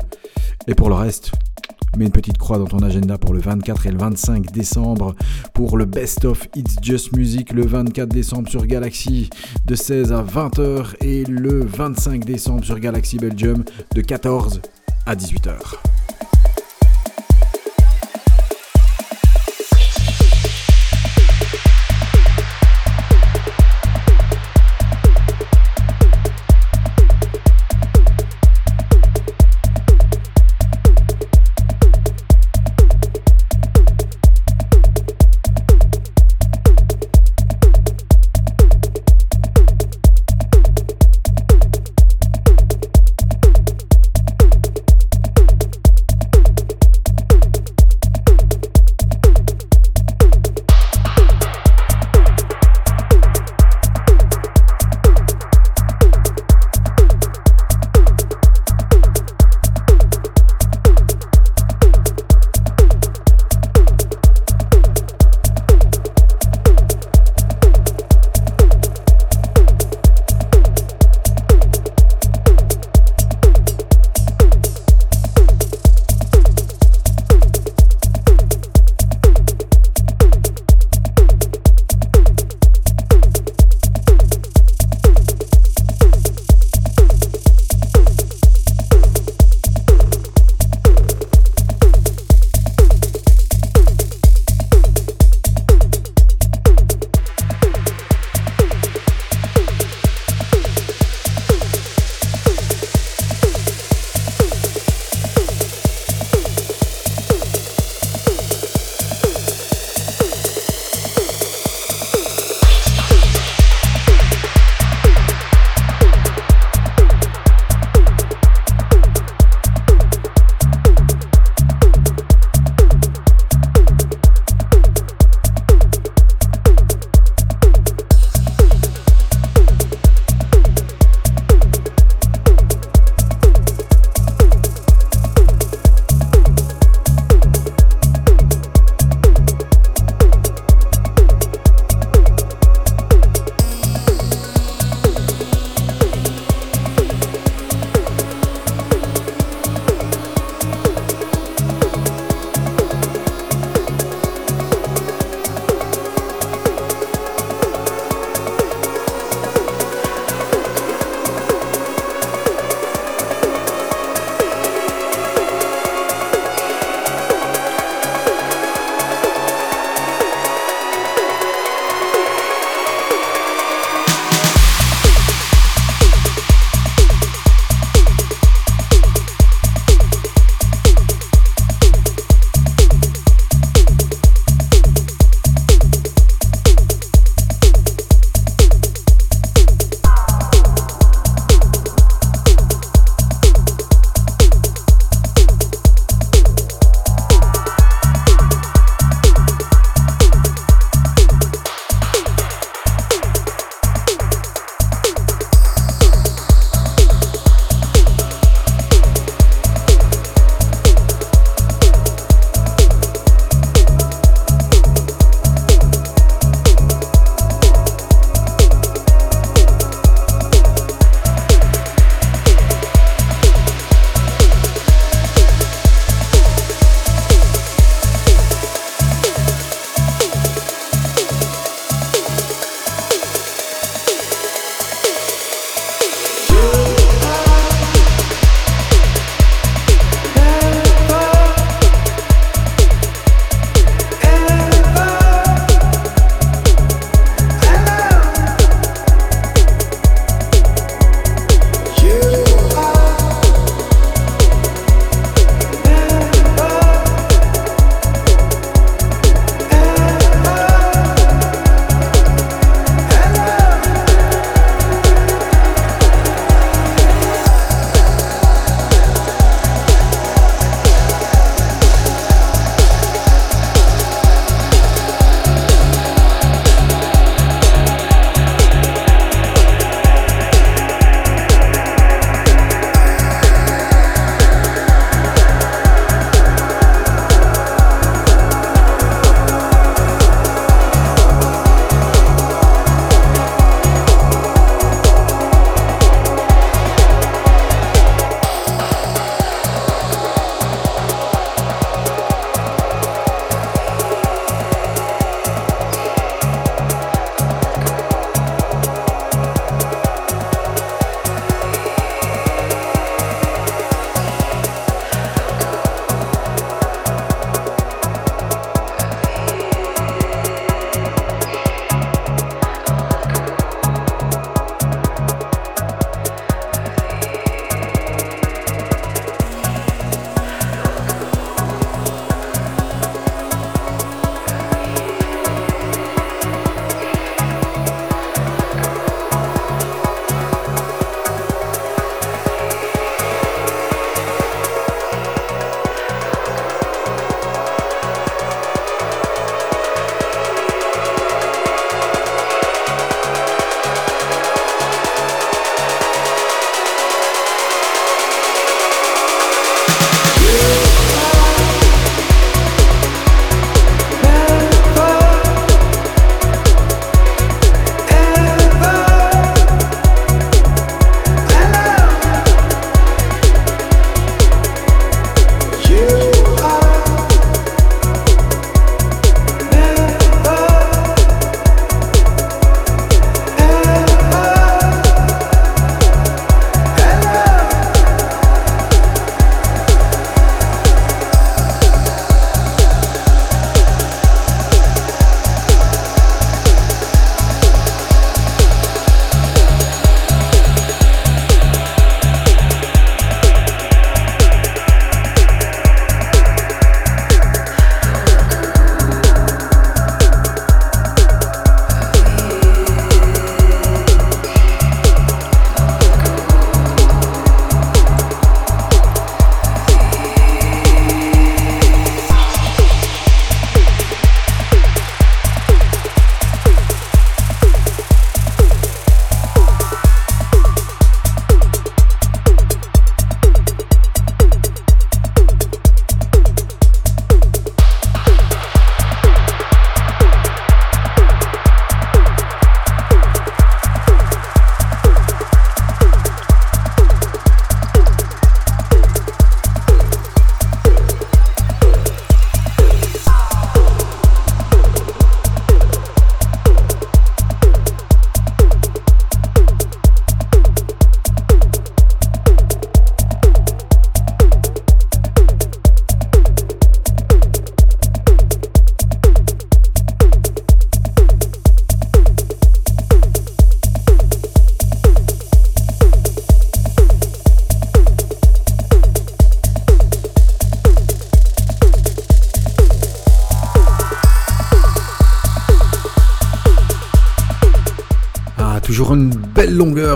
Et 0.67 0.75
pour 0.75 0.89
le 0.89 0.95
reste, 0.95 1.33
mets 1.97 2.07
une 2.07 2.13
petite 2.13 2.39
croix 2.39 2.59
dans 2.59 2.67
ton 2.67 2.81
agenda 2.81 3.19
pour 3.19 3.35
le 3.35 3.41
24 3.41 3.87
et 3.87 3.91
le 3.93 3.99
25 3.99 4.51
décembre 4.53 5.15
pour 5.53 5.77
le 5.77 5.85
Best 5.85 6.25
of 6.25 6.49
It's 6.57 6.77
Just 6.83 7.13
Music 7.17 7.53
le 7.53 7.65
24 7.65 8.09
décembre 8.09 8.49
sur 8.49 8.67
Galaxy 8.67 9.31
de 9.65 9.75
16 9.75 10.13
à 10.13 10.23
20h 10.23 10.97
et 11.01 11.25
le 11.25 11.65
25 11.65 12.25
décembre 12.25 12.65
sur 12.65 12.79
Galaxy 12.79 13.19
Belgium 13.19 13.65
de 13.95 14.01
14 14.01 14.61
à 15.07 15.15
18h. 15.15 16.04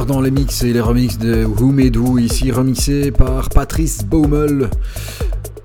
Dans 0.09 0.23
les 0.23 0.31
mix 0.31 0.63
et 0.63 0.73
les 0.73 0.81
remixes 0.81 1.19
de 1.19 1.45
Who 1.45 1.67
Made 1.71 1.97
Who, 1.99 2.19
ici 2.19 2.51
remixé 2.51 3.11
par 3.11 3.51
Patrice 3.51 4.05
Baumel. 4.05 4.71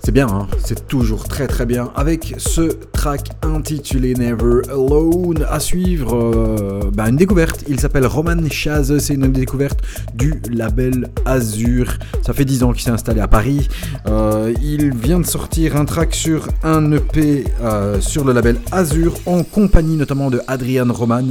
C'est 0.03 0.11
bien, 0.11 0.27
hein 0.27 0.47
c'est 0.59 0.85
toujours 0.89 1.29
très 1.29 1.47
très 1.47 1.65
bien. 1.65 1.91
Avec 1.95 2.35
ce 2.37 2.73
track 2.91 3.29
intitulé 3.41 4.15
Never 4.15 4.61
Alone 4.69 5.45
à 5.49 5.61
suivre, 5.61 6.13
euh, 6.13 6.91
bah, 6.93 7.07
une 7.07 7.15
découverte. 7.15 7.63
Il 7.69 7.79
s'appelle 7.79 8.05
Roman 8.05 8.35
Chaz, 8.49 8.97
c'est 8.97 9.13
une 9.13 9.31
découverte 9.31 9.79
du 10.13 10.41
label 10.51 11.09
Azur. 11.25 11.93
Ça 12.21 12.33
fait 12.33 12.43
10 12.43 12.63
ans 12.63 12.73
qu'il 12.73 12.83
s'est 12.83 12.91
installé 12.91 13.21
à 13.21 13.29
Paris. 13.29 13.69
Euh, 14.13 14.53
il 14.61 14.95
vient 14.95 15.19
de 15.19 15.25
sortir 15.25 15.75
un 15.75 15.85
track 15.85 16.13
sur 16.13 16.47
un 16.61 16.91
EP 16.91 17.45
euh, 17.61 17.99
sur 17.99 18.23
le 18.23 18.31
label 18.31 18.59
Azur 18.71 19.15
en 19.25 19.43
compagnie 19.43 19.95
notamment 19.95 20.29
de 20.29 20.39
Adrian 20.47 20.93
Roman 20.93 21.25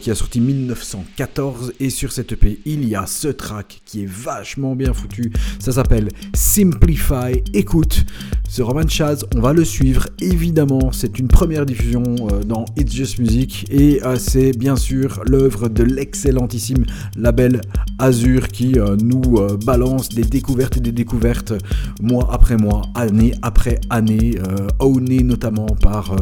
qui 0.00 0.10
a 0.10 0.14
sorti 0.14 0.40
1914. 0.40 1.74
Et 1.78 1.90
sur 1.90 2.12
cet 2.12 2.32
EP, 2.32 2.58
il 2.64 2.88
y 2.88 2.94
a 2.94 3.06
ce 3.06 3.28
track 3.28 3.82
qui 3.84 4.04
est 4.04 4.08
vachement 4.08 4.74
bien 4.74 4.94
foutu. 4.94 5.30
Ça 5.58 5.72
s'appelle 5.72 6.08
Simplify. 6.34 7.42
Écoute 7.52 8.06
ce 8.48 8.62
Roman 8.62 8.86
Chaz, 8.88 9.26
on 9.34 9.40
va 9.40 9.52
le 9.52 9.64
suivre 9.64 10.06
évidemment. 10.20 10.92
C'est 10.92 11.18
une 11.18 11.28
première 11.28 11.66
diffusion 11.66 12.02
euh, 12.20 12.42
dans 12.42 12.64
It's 12.76 12.94
Just 12.94 13.18
Music 13.18 13.66
et 13.70 14.02
euh, 14.04 14.16
c'est 14.16 14.56
bien 14.56 14.76
sûr 14.76 15.20
l'œuvre 15.26 15.68
de 15.68 15.82
l'excellentissime 15.82 16.84
label 17.16 17.60
Azur 17.98 18.48
qui 18.48 18.78
euh, 18.78 18.96
nous 19.02 19.38
balance 19.64 20.08
des 20.08 20.24
découvertes 20.24 20.76
et 20.76 20.80
des 20.80 20.92
découvertes 20.92 21.52
mois 22.00 22.28
après 22.32 22.56
mois, 22.56 22.82
année 22.94 23.32
après 23.42 23.80
année, 23.90 24.38
owné 24.78 25.22
notamment 25.22 25.66
par 25.66 26.14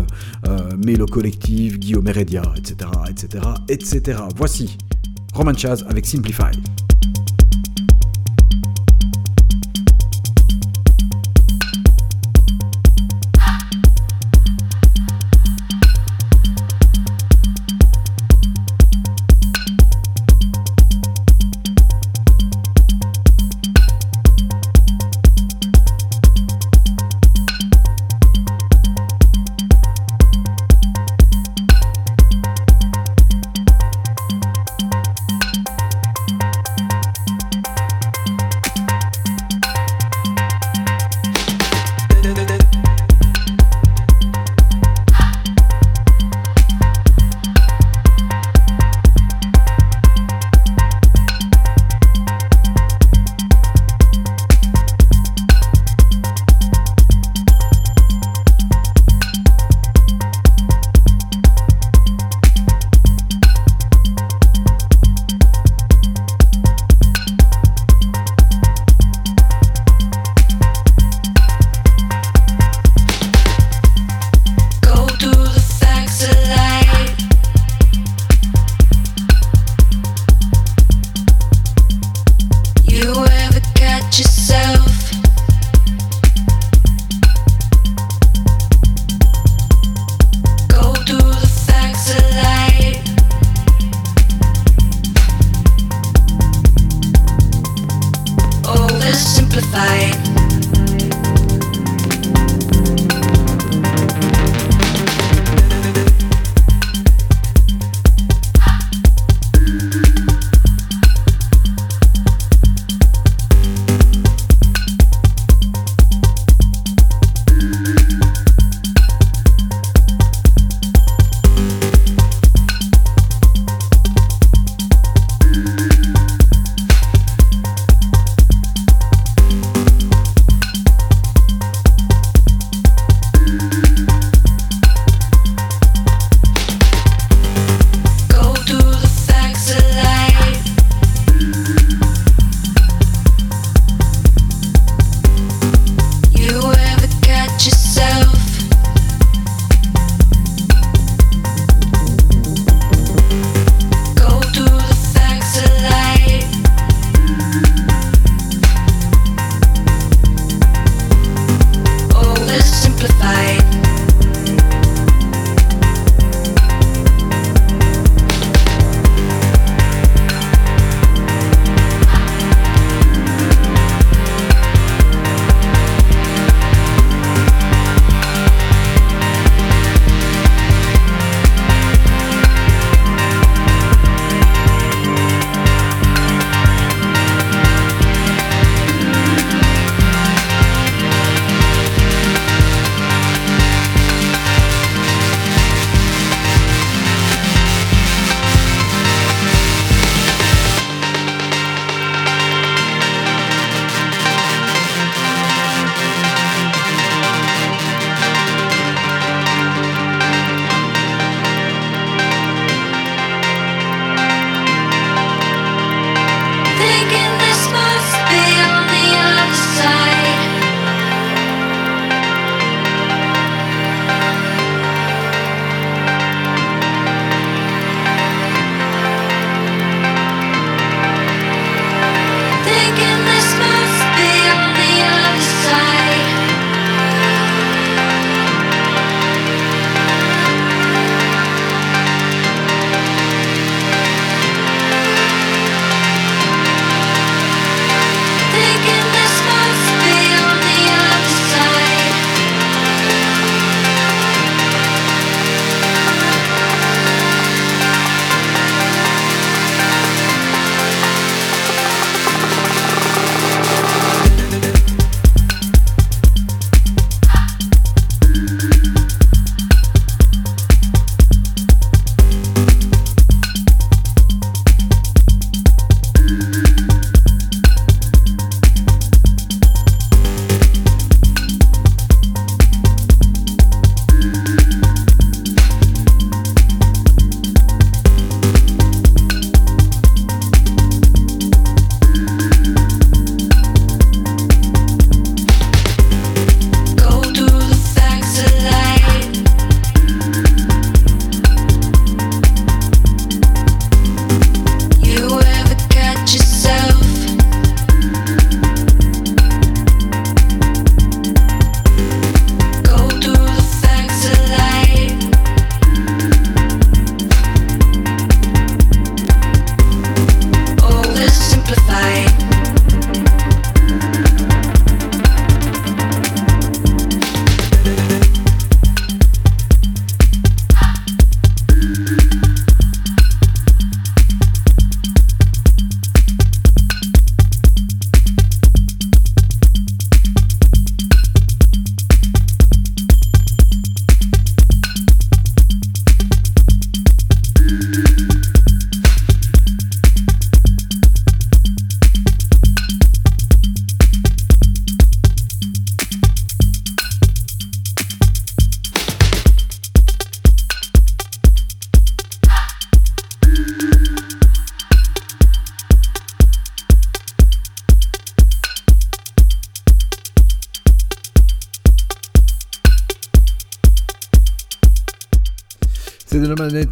Melo 0.84 1.06
Collective, 1.06 1.78
Guillaume 1.78 2.06
Heredia, 2.09 2.42
etc., 2.56 2.90
etc., 3.09 3.44
etc. 3.68 4.18
Voici 4.36 4.76
Roman 5.34 5.55
Chaz 5.55 5.84
avec 5.88 6.06
Simplify. 6.06 6.52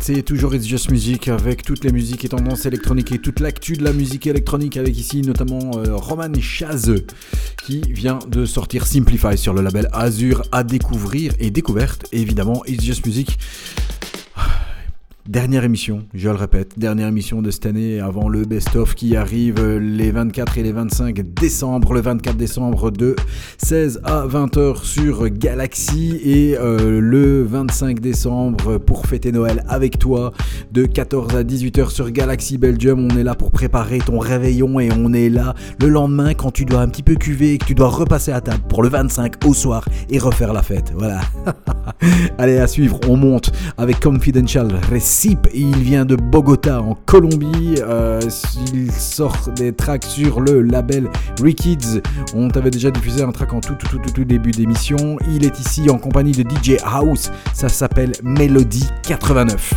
C'est 0.04 0.22
toujours 0.22 0.52
It's 0.52 0.66
Just 0.66 0.90
Music 0.90 1.28
avec 1.28 1.62
toutes 1.62 1.84
les 1.84 1.92
musiques 1.92 2.24
et 2.24 2.28
tendances 2.28 2.66
électroniques 2.66 3.12
et 3.12 3.18
toute 3.18 3.38
l'actu 3.38 3.74
de 3.74 3.84
la 3.84 3.92
musique 3.92 4.26
électronique 4.26 4.76
avec 4.76 4.98
ici 4.98 5.22
notamment 5.22 5.70
euh, 5.76 5.94
Roman 5.94 6.32
Chaz 6.40 6.92
qui 7.64 7.82
vient 7.88 8.18
de 8.26 8.44
sortir 8.44 8.84
Simplify 8.84 9.38
sur 9.38 9.54
le 9.54 9.62
label 9.62 9.88
Azure 9.92 10.42
à 10.50 10.64
découvrir 10.64 11.34
et 11.38 11.52
découverte 11.52 12.06
évidemment 12.10 12.64
It's 12.66 12.82
Just 12.82 13.06
Music 13.06 13.38
Dernière 15.32 15.64
émission, 15.64 16.04
je 16.12 16.28
le 16.28 16.34
répète, 16.34 16.78
dernière 16.78 17.08
émission 17.08 17.40
de 17.40 17.50
cette 17.50 17.64
année 17.64 18.00
avant 18.00 18.28
le 18.28 18.44
best-of 18.44 18.94
qui 18.94 19.16
arrive 19.16 19.64
les 19.78 20.10
24 20.10 20.58
et 20.58 20.62
les 20.62 20.72
25 20.72 21.22
décembre. 21.32 21.94
Le 21.94 22.02
24 22.02 22.36
décembre 22.36 22.90
de 22.90 23.16
16 23.56 24.02
à 24.04 24.26
20h 24.26 24.84
sur 24.84 25.30
Galaxy 25.30 26.20
et 26.22 26.58
euh, 26.58 27.00
le 27.00 27.44
25 27.44 27.98
décembre 28.00 28.76
pour 28.76 29.06
fêter 29.06 29.32
Noël 29.32 29.64
avec 29.70 29.98
toi 29.98 30.34
de 30.70 30.84
14 30.84 31.34
à 31.34 31.44
18h 31.44 31.88
sur 31.88 32.10
Galaxy 32.10 32.58
Belgium. 32.58 33.08
On 33.10 33.16
est 33.16 33.24
là 33.24 33.34
pour 33.34 33.52
préparer 33.52 34.00
ton 34.00 34.18
réveillon 34.18 34.80
et 34.80 34.90
on 34.92 35.14
est 35.14 35.30
là 35.30 35.54
le 35.80 35.88
lendemain 35.88 36.34
quand 36.34 36.50
tu 36.50 36.66
dois 36.66 36.82
un 36.82 36.88
petit 36.88 37.02
peu 37.02 37.14
cuver 37.14 37.54
et 37.54 37.58
que 37.58 37.64
tu 37.64 37.74
dois 37.74 37.88
repasser 37.88 38.32
à 38.32 38.42
table 38.42 38.64
pour 38.68 38.82
le 38.82 38.90
25 38.90 39.46
au 39.46 39.54
soir 39.54 39.88
et 40.10 40.18
refaire 40.18 40.52
la 40.52 40.62
fête. 40.62 40.92
Voilà. 40.94 41.22
Allez, 42.36 42.58
à 42.58 42.66
suivre, 42.66 43.00
on 43.08 43.16
monte 43.16 43.50
avec 43.78 43.98
Confidential 43.98 44.68
Il 45.24 45.76
vient 45.76 46.04
de 46.04 46.16
Bogota 46.16 46.80
en 46.82 46.94
Colombie. 47.06 47.76
Euh, 47.78 48.20
il 48.74 48.90
sort 48.90 49.50
des 49.54 49.72
tracks 49.72 50.04
sur 50.04 50.40
le 50.40 50.62
label 50.62 51.08
Rikids. 51.40 52.00
On 52.34 52.48
t'avait 52.48 52.70
déjà 52.70 52.90
diffusé 52.90 53.22
un 53.22 53.30
track 53.30 53.52
en 53.52 53.60
tout, 53.60 53.74
tout, 53.74 53.86
tout, 53.86 53.98
tout, 53.98 54.10
tout 54.10 54.24
début 54.24 54.50
d'émission. 54.50 55.18
Il 55.30 55.44
est 55.44 55.60
ici 55.60 55.88
en 55.90 55.98
compagnie 55.98 56.32
de 56.32 56.42
DJ 56.42 56.78
House. 56.84 57.30
Ça 57.54 57.68
s'appelle 57.68 58.12
Melody 58.24 58.88
89. 59.04 59.74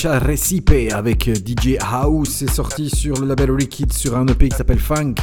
Confidential 0.00 0.30
Recipe 0.30 0.94
avec 0.94 1.28
DJ 1.28 1.76
House. 1.78 2.30
C'est 2.30 2.50
sorti 2.50 2.88
sur 2.88 3.20
le 3.20 3.26
label 3.26 3.50
Rickid 3.50 3.92
sur 3.92 4.16
un 4.16 4.26
EP 4.28 4.48
qui 4.48 4.56
s'appelle 4.56 4.78
Funk 4.78 5.16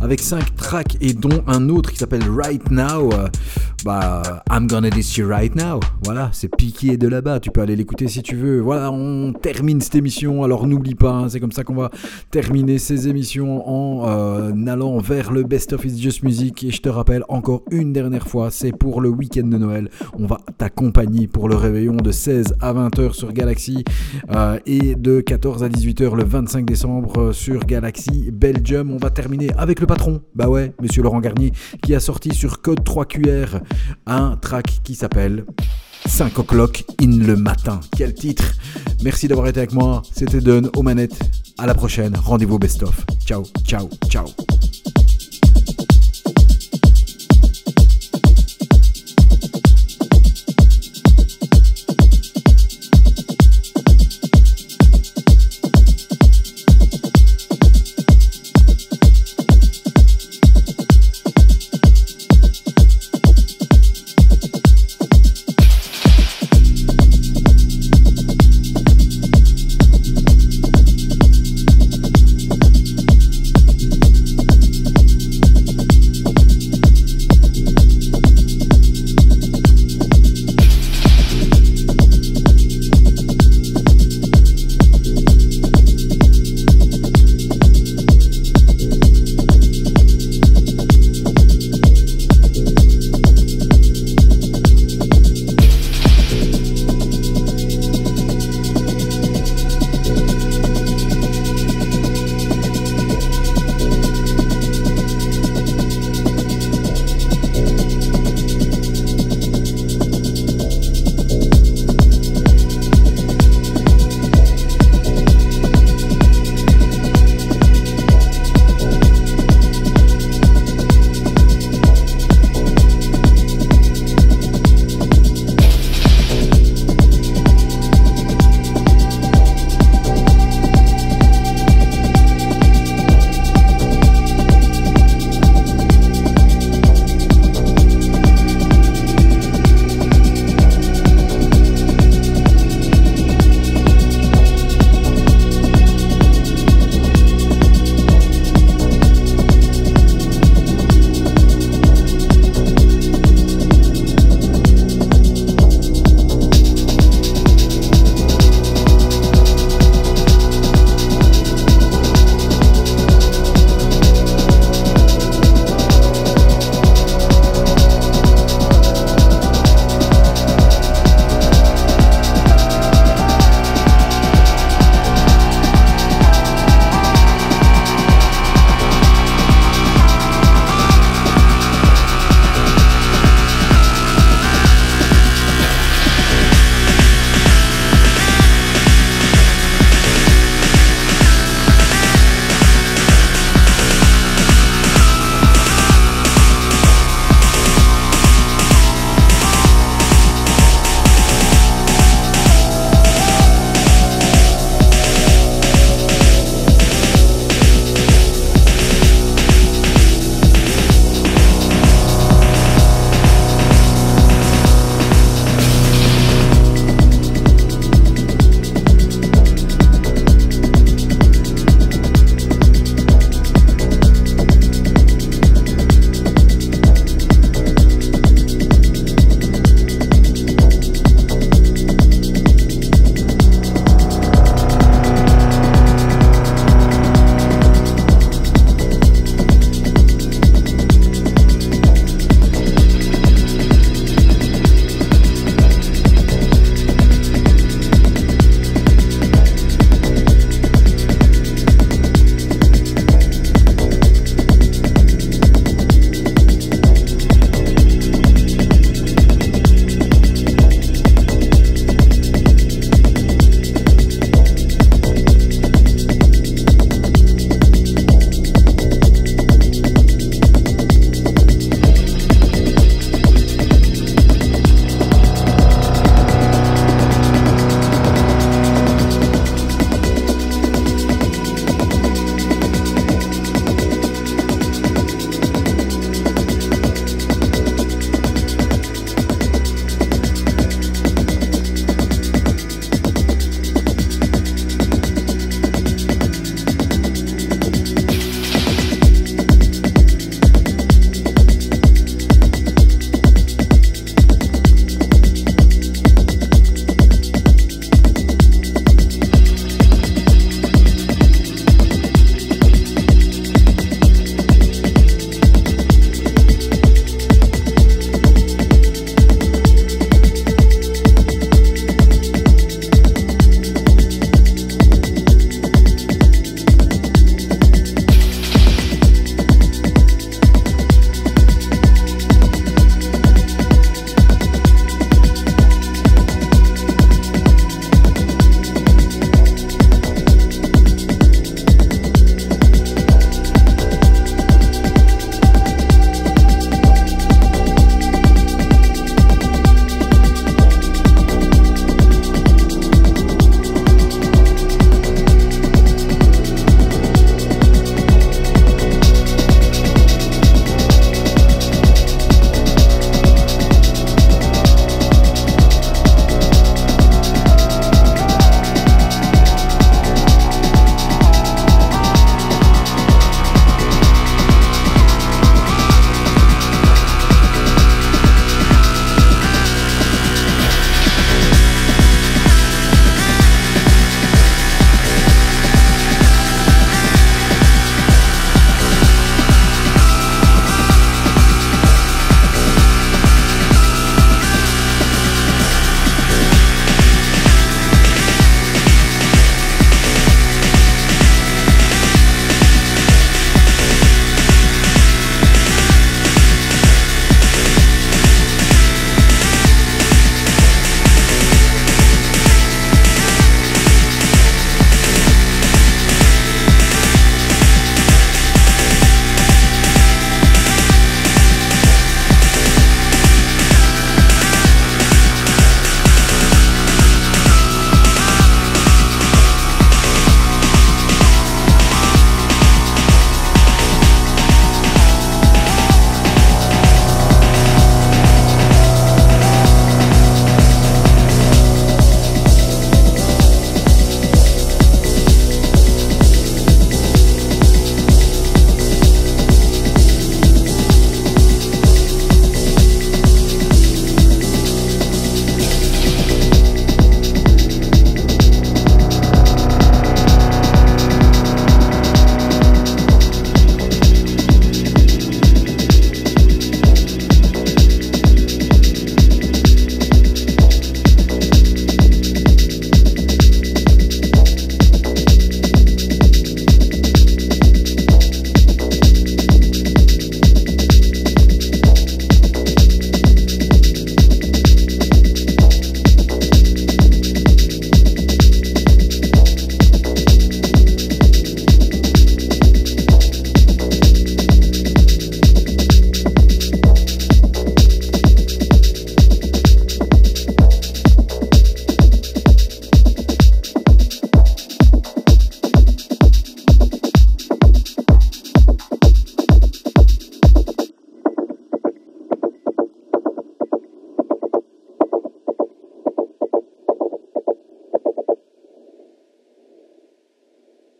avec 0.00 0.20
5 0.20 0.56
tracks 0.56 0.96
et 1.02 1.12
dont 1.12 1.44
un 1.46 1.68
autre 1.68 1.92
qui 1.92 1.98
s'appelle 1.98 2.22
Right 2.30 2.70
Now. 2.70 3.10
Bah, 3.84 4.44
I'm 4.48 4.68
gonna 4.68 4.90
diss 4.90 5.16
you 5.16 5.26
right 5.26 5.52
now. 5.56 5.80
Voilà, 6.04 6.30
c'est 6.32 6.48
piqué 6.54 6.96
de 6.96 7.08
là-bas. 7.08 7.40
Tu 7.40 7.50
peux 7.50 7.62
aller 7.62 7.74
l'écouter 7.74 8.06
si 8.06 8.22
tu 8.22 8.36
veux. 8.36 8.60
Voilà, 8.60 8.92
on 8.92 9.32
termine 9.32 9.80
cette 9.80 9.96
émission. 9.96 10.44
Alors 10.44 10.68
n'oublie 10.68 10.94
pas, 10.94 11.10
hein, 11.10 11.28
c'est 11.28 11.40
comme 11.40 11.50
ça 11.50 11.64
qu'on 11.64 11.74
va 11.74 11.90
terminer 12.30 12.78
ces 12.78 13.08
émissions 13.08 13.68
en 13.68 14.08
euh, 14.08 14.52
allant 14.68 14.98
vers 14.98 15.32
le 15.32 15.42
Best 15.42 15.72
of 15.72 15.84
It's 15.84 15.98
Just 15.98 16.22
Music. 16.22 16.62
Et 16.62 16.70
je 16.70 16.80
te 16.80 16.88
rappelle 16.88 17.24
encore 17.28 17.64
une 17.72 17.92
dernière 17.92 18.28
fois, 18.28 18.52
c'est 18.52 18.70
pour 18.70 19.00
le 19.00 19.08
week-end 19.08 19.48
de 19.48 19.58
Noël. 19.58 19.90
On 20.16 20.26
va 20.26 20.38
pour 21.32 21.48
le 21.48 21.54
réveillon 21.54 21.96
de 21.96 22.10
16 22.10 22.54
à 22.60 22.72
20h 22.72 23.12
sur 23.12 23.32
Galaxy 23.32 23.84
euh, 24.34 24.58
et 24.66 24.94
de 24.96 25.20
14 25.20 25.62
à 25.62 25.68
18h 25.68 26.16
le 26.16 26.24
25 26.24 26.64
décembre 26.64 27.20
euh, 27.20 27.32
sur 27.32 27.64
Galaxy 27.64 28.30
Belgium. 28.32 28.90
On 28.90 28.96
va 28.96 29.10
terminer 29.10 29.50
avec 29.56 29.80
le 29.80 29.86
patron, 29.86 30.22
bah 30.34 30.48
ouais, 30.48 30.72
monsieur 30.82 31.02
Laurent 31.02 31.20
Garnier, 31.20 31.52
qui 31.82 31.94
a 31.94 32.00
sorti 32.00 32.34
sur 32.34 32.62
Code 32.62 32.80
3QR 32.80 33.60
un 34.06 34.36
track 34.36 34.80
qui 34.82 34.94
s'appelle 34.94 35.44
5 36.06 36.38
o'clock 36.40 36.84
in 37.00 37.18
le 37.18 37.36
matin. 37.36 37.80
Quel 37.96 38.14
titre 38.14 38.44
Merci 39.04 39.28
d'avoir 39.28 39.46
été 39.46 39.60
avec 39.60 39.72
moi. 39.72 40.02
C'était 40.10 40.40
Don 40.40 40.70
aux 40.76 40.82
manettes. 40.82 41.18
À 41.58 41.66
la 41.66 41.74
prochaine. 41.74 42.16
Rendez-vous 42.16 42.58
best 42.58 42.82
of. 42.82 43.04
Ciao, 43.24 43.44
ciao, 43.64 43.88
ciao. 44.08 44.26